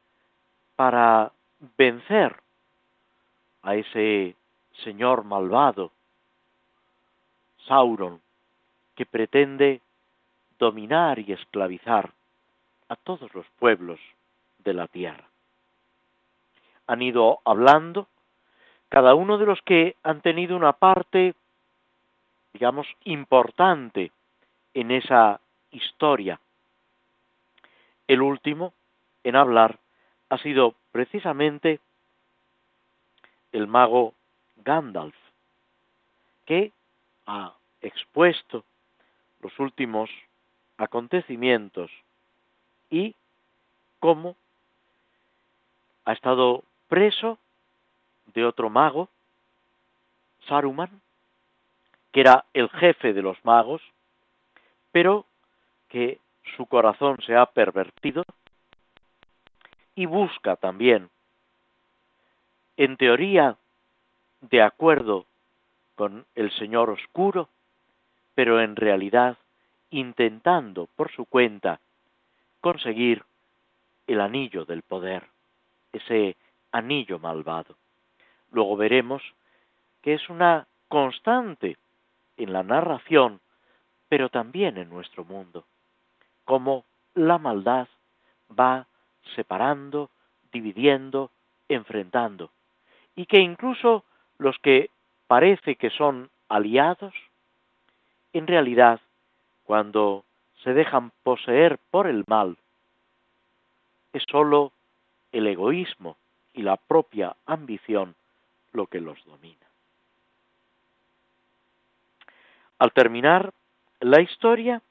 para 0.75 1.31
vencer 1.77 2.35
a 3.63 3.75
ese 3.75 4.35
señor 4.83 5.23
malvado, 5.23 5.91
Sauron, 7.67 8.21
que 8.95 9.05
pretende 9.05 9.81
dominar 10.59 11.17
y 11.19 11.33
esclavizar 11.33 12.11
a 12.89 12.95
todos 12.95 13.33
los 13.33 13.45
pueblos 13.57 13.99
de 14.59 14.73
la 14.73 14.87
tierra. 14.87 15.27
Han 16.87 17.01
ido 17.01 17.39
hablando 17.43 18.07
cada 18.89 19.15
uno 19.15 19.37
de 19.37 19.47
los 19.47 19.59
que 19.63 19.95
han 20.03 20.21
tenido 20.21 20.55
una 20.55 20.73
parte 20.73 21.33
digamos, 22.55 22.87
importante 23.03 24.13
en 24.73 24.91
esa 24.91 25.41
historia. 25.71 26.39
El 28.07 28.21
último 28.21 28.73
en 29.25 29.35
hablar 29.35 29.77
ha 30.29 30.37
sido 30.37 30.73
precisamente 30.93 31.81
el 33.51 33.67
mago 33.67 34.13
Gandalf, 34.63 35.15
que 36.45 36.71
ha 37.25 37.53
expuesto 37.81 38.63
los 39.41 39.59
últimos 39.59 40.09
acontecimientos 40.77 41.91
y 42.89 43.15
cómo 43.99 44.37
ha 46.05 46.13
estado 46.13 46.63
preso 46.87 47.37
de 48.27 48.45
otro 48.45 48.69
mago, 48.69 49.09
Saruman, 50.47 51.01
que 52.15 52.21
era 52.21 52.45
el 52.53 52.69
jefe 52.69 53.11
de 53.11 53.21
los 53.21 53.43
magos, 53.43 53.81
pero 54.93 55.25
que 55.89 56.21
su 56.55 56.65
corazón 56.65 57.17
se 57.25 57.35
ha 57.35 57.45
pervertido 57.45 58.23
y 59.95 60.05
busca 60.05 60.55
también, 60.55 61.09
en 62.77 62.95
teoría, 62.95 63.57
de 64.39 64.61
acuerdo 64.61 65.25
con 65.95 66.25
el 66.35 66.51
Señor 66.51 66.89
Oscuro, 66.89 67.49
pero 68.33 68.61
en 68.61 68.77
realidad 68.77 69.37
intentando 69.89 70.87
por 70.95 71.11
su 71.11 71.25
cuenta 71.25 71.81
conseguir 72.61 73.25
el 74.07 74.21
anillo 74.21 74.63
del 74.63 74.83
poder, 74.83 75.27
ese 75.91 76.37
anillo 76.71 77.19
malvado. 77.19 77.75
Luego 78.53 78.77
veremos 78.77 79.21
que 80.01 80.13
es 80.13 80.29
una 80.29 80.65
constante 80.87 81.75
en 82.37 82.53
la 82.53 82.63
narración, 82.63 83.39
pero 84.09 84.29
también 84.29 84.77
en 84.77 84.89
nuestro 84.89 85.25
mundo, 85.25 85.65
cómo 86.43 86.85
la 87.13 87.37
maldad 87.37 87.87
va 88.57 88.87
separando, 89.35 90.09
dividiendo, 90.51 91.31
enfrentando, 91.69 92.51
y 93.15 93.25
que 93.25 93.39
incluso 93.39 94.03
los 94.37 94.57
que 94.59 94.89
parece 95.27 95.75
que 95.75 95.89
son 95.89 96.29
aliados, 96.49 97.13
en 98.33 98.47
realidad, 98.47 98.99
cuando 99.63 100.25
se 100.63 100.73
dejan 100.73 101.11
poseer 101.23 101.79
por 101.91 102.07
el 102.07 102.23
mal, 102.27 102.57
es 104.13 104.23
sólo 104.29 104.71
el 105.31 105.47
egoísmo 105.47 106.17
y 106.53 106.61
la 106.61 106.77
propia 106.77 107.35
ambición 107.45 108.15
lo 108.71 108.87
que 108.87 109.01
los 109.01 109.23
domina. 109.25 109.64
Al 112.79 112.91
terminar 112.91 113.53
la 113.99 114.21
historia, 114.21 114.81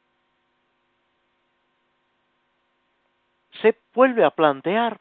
se 3.60 3.78
vuelve 3.92 4.24
a 4.24 4.30
plantear 4.30 5.00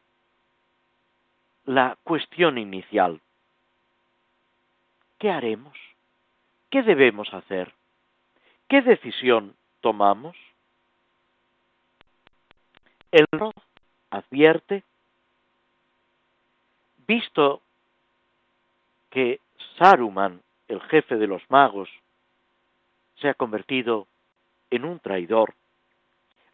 la 1.66 1.98
cuestión 2.04 2.58
inicial. 2.58 3.22
¿Qué 5.18 5.32
haremos? 5.32 5.78
¿Qué 6.70 6.84
debemos 6.84 7.34
hacer? 7.34 7.74
¿Qué 8.68 8.82
decisión 8.82 9.56
tomamos? 9.82 10.36
El 13.12 13.26
advierte, 14.10 14.84
visto 17.08 17.62
que 19.10 19.40
Saruman, 19.78 20.42
el 20.68 20.82
jefe 20.82 21.16
de 21.18 21.28
los 21.28 21.42
magos, 21.50 21.90
se 23.16 23.30
ha 23.30 23.34
convertido 23.34 24.08
en 24.70 24.86
un 24.86 25.00
traidor, 25.00 25.54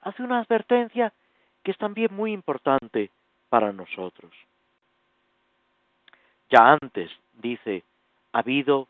hace 0.01 0.23
una 0.23 0.39
advertencia 0.39 1.13
que 1.63 1.71
es 1.71 1.77
también 1.77 2.13
muy 2.13 2.31
importante 2.31 3.11
para 3.49 3.71
nosotros. 3.71 4.31
Ya 6.49 6.77
antes, 6.81 7.11
dice, 7.33 7.83
ha 8.33 8.39
habido 8.39 8.87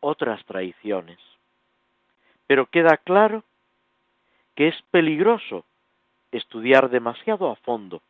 otras 0.00 0.44
traiciones, 0.44 1.18
pero 2.46 2.66
queda 2.66 2.96
claro 2.96 3.44
que 4.54 4.68
es 4.68 4.82
peligroso 4.90 5.64
estudiar 6.32 6.90
demasiado 6.90 7.50
a 7.50 7.56
fondo 7.56 8.02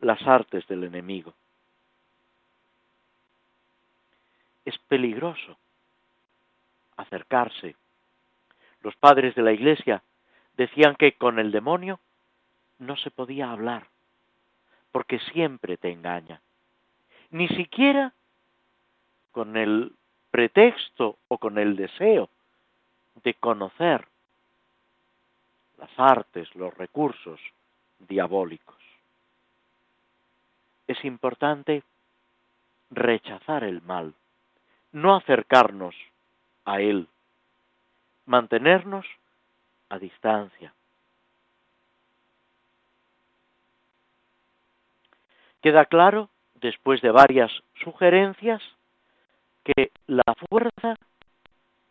las 0.00 0.22
artes 0.26 0.66
del 0.68 0.84
enemigo. 0.84 1.34
Es 4.64 4.76
peligroso 4.88 5.56
acercarse 6.96 7.76
los 8.86 8.94
padres 8.94 9.34
de 9.34 9.42
la 9.42 9.50
Iglesia 9.50 10.00
decían 10.56 10.94
que 10.94 11.14
con 11.14 11.40
el 11.40 11.50
demonio 11.50 11.98
no 12.78 12.96
se 12.96 13.10
podía 13.10 13.50
hablar, 13.50 13.88
porque 14.92 15.18
siempre 15.32 15.76
te 15.76 15.90
engaña. 15.90 16.40
Ni 17.30 17.48
siquiera 17.48 18.12
con 19.32 19.56
el 19.56 19.92
pretexto 20.30 21.18
o 21.26 21.38
con 21.38 21.58
el 21.58 21.74
deseo 21.74 22.28
de 23.24 23.34
conocer 23.34 24.06
las 25.78 25.90
artes, 25.96 26.54
los 26.54 26.72
recursos 26.74 27.40
diabólicos. 27.98 28.78
Es 30.86 31.04
importante 31.04 31.82
rechazar 32.90 33.64
el 33.64 33.82
mal, 33.82 34.14
no 34.92 35.16
acercarnos 35.16 35.96
a 36.64 36.80
él, 36.80 37.08
mantenernos 38.26 39.06
a 39.88 39.98
distancia. 39.98 40.72
Queda 45.62 45.86
claro, 45.86 46.28
después 46.54 47.00
de 47.00 47.10
varias 47.10 47.50
sugerencias, 47.82 48.62
que 49.64 49.90
la 50.06 50.34
fuerza 50.48 50.96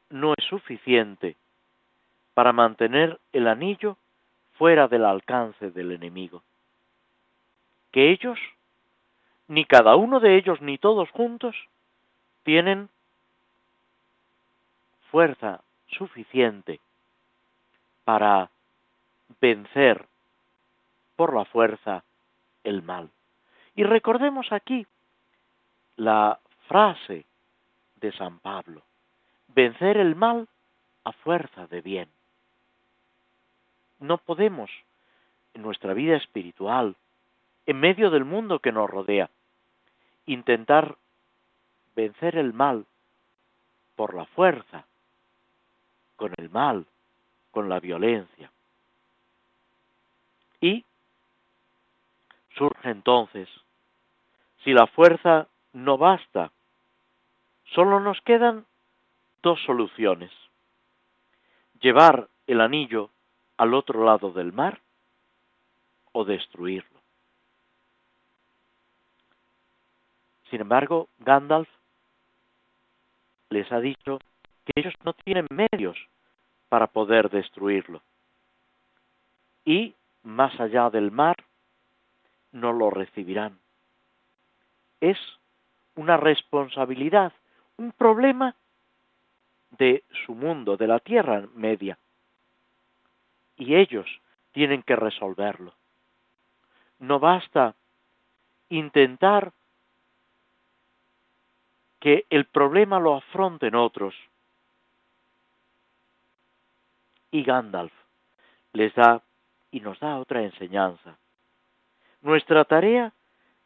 no 0.10 0.34
es 0.38 0.46
suficiente 0.46 1.36
para 2.34 2.54
mantener 2.54 3.20
el 3.34 3.48
anillo 3.48 3.98
fuera 4.58 4.88
del 4.88 5.04
alcance 5.04 5.72
del 5.72 5.92
enemigo. 5.92 6.42
Que 7.92 8.12
ellos, 8.12 8.40
ni 9.48 9.66
cada 9.66 9.96
uno 9.96 10.20
de 10.20 10.38
ellos, 10.38 10.62
ni 10.62 10.78
todos 10.78 11.10
juntos, 11.12 11.56
tienen 12.44 12.90
fuerza 15.12 15.65
suficiente 15.88 16.80
para 18.04 18.50
vencer 19.42 20.06
por 21.16 21.34
la 21.34 21.46
fuerza 21.46 22.04
el 22.64 22.82
mal. 22.82 23.10
Y 23.76 23.84
recordemos 23.84 24.52
aquí 24.52 24.86
la 25.98 26.40
frase 26.68 27.26
de 27.98 28.12
San 28.14 28.40
Pablo, 28.40 28.82
vencer 29.50 29.98
el 29.98 30.16
mal 30.16 30.48
a 31.04 31.12
fuerza 31.12 31.68
de 31.68 31.82
bien. 31.82 32.10
No 34.00 34.18
podemos 34.18 34.70
en 35.54 35.62
nuestra 35.62 35.94
vida 35.94 36.18
espiritual, 36.18 36.96
en 37.66 37.80
medio 37.80 38.10
del 38.10 38.26
mundo 38.26 38.60
que 38.60 38.72
nos 38.72 38.90
rodea, 38.90 39.30
intentar 40.26 40.98
vencer 41.96 42.38
el 42.38 42.54
mal 42.54 42.86
por 43.96 44.14
la 44.14 44.26
fuerza, 44.26 44.86
con 46.16 46.34
el 46.38 46.50
mal, 46.50 46.86
con 47.52 47.70
la 47.70 47.80
violencia. 47.80 48.52
Y 50.62 50.84
surge 52.58 52.90
entonces, 52.90 53.50
si 54.64 54.74
la 54.74 54.88
fuerza 54.88 55.48
no 55.74 55.98
basta, 55.98 56.52
solo 57.74 58.00
nos 58.00 58.20
quedan 58.22 58.66
dos 59.42 59.62
soluciones. 59.66 60.32
Llevar 61.82 62.30
el 62.48 62.62
anillo 62.62 63.12
al 63.58 63.74
otro 63.74 64.04
lado 64.04 64.32
del 64.32 64.54
mar 64.54 64.82
o 66.14 66.24
destruirlo. 66.26 67.00
Sin 70.50 70.62
embargo, 70.62 71.10
Gandalf 71.20 71.70
les 73.50 73.70
ha 73.72 73.80
dicho 73.80 74.20
que 74.66 74.74
ellos 74.76 74.94
no 75.04 75.14
tienen 75.14 75.48
medios 75.50 75.98
para 76.70 76.88
poder 76.88 77.30
destruirlo. 77.30 78.02
Y 79.64 79.96
más 80.24 80.60
allá 80.60 80.90
del 80.90 81.12
mar 81.12 81.38
no 82.52 82.74
lo 82.74 82.90
recibirán. 82.90 83.60
Es 85.00 85.18
una 85.96 86.18
responsabilidad, 86.18 87.34
un 87.78 87.92
problema 87.92 88.56
de 89.78 90.04
su 90.26 90.34
mundo, 90.34 90.78
de 90.78 90.88
la 90.88 91.00
Tierra 91.00 91.48
Media. 91.54 91.98
Y 93.58 93.76
ellos 93.76 94.08
tienen 94.52 94.84
que 94.84 94.96
resolverlo. 94.96 95.74
No 97.00 97.20
basta 97.20 97.76
intentar 98.70 99.52
que 102.00 102.26
el 102.30 102.46
problema 102.46 103.00
lo 103.00 103.16
afronten 103.16 103.76
otros. 103.76 104.16
Y 107.36 107.44
Gandalf 107.44 107.92
les 108.72 108.96
da 108.96 109.22
y 109.70 109.82
nos 109.82 110.00
da 110.00 110.20
otra 110.20 110.44
enseñanza. 110.44 111.18
Nuestra 112.22 112.64
tarea 112.64 113.12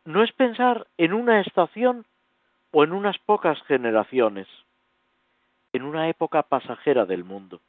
no 0.05 0.24
es 0.24 0.32
pensar 0.32 0.88
en 0.97 1.13
una 1.13 1.39
estación 1.41 2.07
o 2.72 2.84
en 2.84 2.93
unas 2.93 3.20
pocas 3.20 3.61
generaciones, 3.67 4.47
en 5.72 5.84
una 5.84 6.09
época 6.09 6.41
pasajera 6.41 7.05
del 7.05 7.24
mundo. 7.24 7.61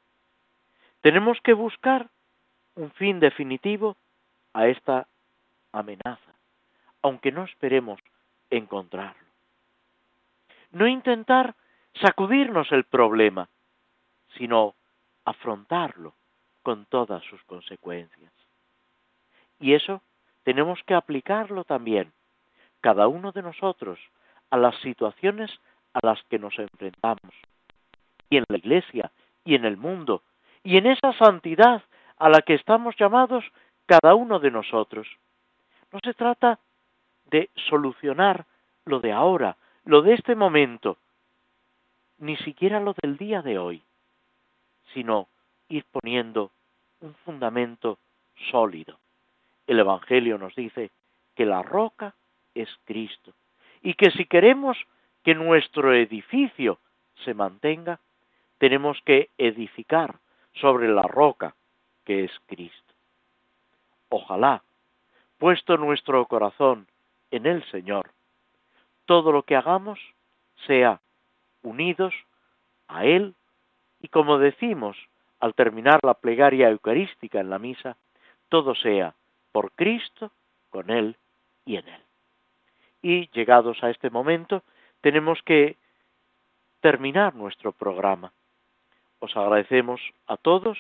Tenemos 1.03 1.39
que 1.43 1.53
buscar 1.53 2.09
un 2.77 2.91
fin 2.93 3.21
definitivo 3.21 3.99
a 4.55 4.69
esta 4.69 5.07
amenaza, 5.71 6.33
aunque 7.03 7.31
no 7.31 7.45
esperemos 7.45 8.01
encontrarlo. 8.49 9.29
No 10.71 10.87
intentar 10.87 11.57
sacudirnos 11.93 12.73
el 12.73 12.85
problema, 12.85 13.51
sino 14.39 14.77
afrontarlo 15.25 16.15
con 16.63 16.87
todas 16.87 17.23
sus 17.25 17.43
consecuencias. 17.45 18.33
Y 19.59 19.75
eso 19.75 20.03
tenemos 20.43 20.83
que 20.85 20.95
aplicarlo 20.95 21.65
también, 21.65 22.13
cada 22.81 23.09
uno 23.09 23.33
de 23.33 23.43
nosotros, 23.43 23.99
a 24.51 24.57
las 24.57 24.77
situaciones 24.81 25.51
a 25.93 26.07
las 26.07 26.23
que 26.25 26.39
nos 26.39 26.59
enfrentamos, 26.59 27.35
y 28.29 28.37
en 28.37 28.45
la 28.49 28.59
Iglesia, 28.59 29.11
y 29.45 29.55
en 29.55 29.65
el 29.65 29.77
mundo, 29.77 30.23
y 30.63 30.77
en 30.77 30.87
esa 30.87 31.13
santidad 31.15 31.83
a 32.17 32.29
la 32.29 32.43
que 32.43 32.55
estamos 32.55 32.95
llamados 32.97 33.45
cada 33.87 34.15
uno 34.15 34.39
de 34.39 34.51
nosotros. 34.51 35.09
No 35.93 35.99
se 36.05 36.15
trata 36.15 36.59
de 37.27 37.51
solucionar 37.69 38.45
lo 38.85 39.01
de 39.01 39.13
ahora, 39.13 39.57
lo 39.85 40.03
de 40.03 40.15
este 40.15 40.35
momento, 40.35 40.99
ni 42.19 42.37
siquiera 42.39 42.81
lo 42.81 42.95
del 43.03 43.17
día 43.17 43.43
de 43.43 43.59
hoy, 43.59 43.83
sino 44.95 45.29
ir 45.69 45.85
poniendo 45.91 46.51
un 47.01 47.15
fundamento 47.25 47.99
sólido. 48.51 48.99
El 49.67 49.79
Evangelio 49.79 50.39
nos 50.39 50.55
dice 50.55 50.91
que 51.35 51.47
la 51.47 51.63
roca 51.63 52.15
es 52.55 52.69
Cristo 52.85 53.33
y 53.83 53.95
que 53.95 54.11
si 54.11 54.27
queremos 54.27 54.77
que 55.23 55.35
nuestro 55.35 55.95
edificio 55.95 56.79
se 57.25 57.35
mantenga, 57.35 58.01
tenemos 58.59 58.99
que 59.05 59.31
edificar 59.39 60.17
sobre 60.55 60.89
la 60.89 61.03
roca 61.03 61.55
que 62.05 62.25
es 62.25 62.33
Cristo. 62.47 62.95
Ojalá, 64.09 64.63
puesto 65.39 65.77
nuestro 65.77 66.27
corazón 66.27 66.87
en 67.31 67.47
el 67.47 67.65
Señor, 67.71 68.11
todo 69.07 69.33
lo 69.33 69.45
que 69.45 69.57
hagamos 69.57 69.99
sea 70.67 71.01
unidos 71.63 72.15
a 72.89 73.05
Él 73.05 73.35
y 74.01 74.09
como 74.09 74.39
decimos 74.39 74.97
al 75.39 75.55
terminar 75.55 76.01
la 76.03 76.15
plegaria 76.15 76.69
eucarística 76.69 77.41
en 77.41 77.51
la 77.51 77.59
misa, 77.59 77.97
todo 78.49 78.75
sea 78.75 79.15
por 79.53 79.73
Cristo, 79.73 80.33
con 80.71 80.91
Él 80.91 81.17
y 81.65 81.77
en 81.77 81.89
Él. 81.89 82.03
Y 83.03 83.31
llegados 83.31 83.83
a 83.83 83.91
este 83.91 84.11
momento, 84.11 84.63
tenemos 85.01 85.41
que 85.43 85.77
terminar 86.81 87.35
nuestro 87.35 87.73
programa. 87.73 88.33
Os 89.19 89.37
agradecemos 89.37 90.01
a 90.27 90.37
todos 90.37 90.79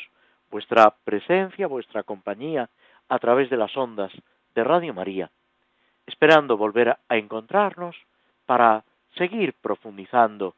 vuestra 0.50 0.94
presencia, 1.04 1.66
vuestra 1.66 2.02
compañía 2.02 2.68
a 3.08 3.18
través 3.18 3.50
de 3.50 3.56
las 3.56 3.76
ondas 3.76 4.12
de 4.54 4.64
Radio 4.64 4.94
María, 4.94 5.30
esperando 6.06 6.56
volver 6.56 6.96
a 7.08 7.16
encontrarnos 7.16 7.96
para 8.46 8.84
seguir 9.16 9.54
profundizando 9.54 10.54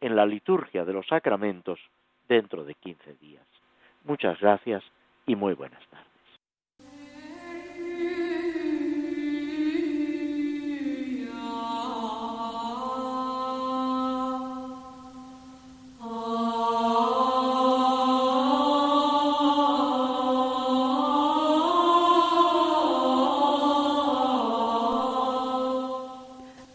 en 0.00 0.16
la 0.16 0.26
liturgia 0.26 0.84
de 0.84 0.92
los 0.92 1.06
sacramentos 1.06 1.78
dentro 2.28 2.64
de 2.64 2.74
15 2.74 3.14
días. 3.14 3.46
Muchas 4.04 4.40
gracias 4.40 4.82
y 5.26 5.36
muy 5.36 5.54
buenas 5.54 5.82
tardes. 5.88 6.12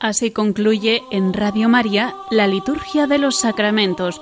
Así 0.07 0.31
concluye 0.31 1.03
en 1.11 1.33
Radio 1.33 1.67
María 1.67 2.15
la 2.31 2.47
Liturgia 2.47 3.07
de 3.07 3.17
los 3.17 3.35
Sacramentos 3.35 4.21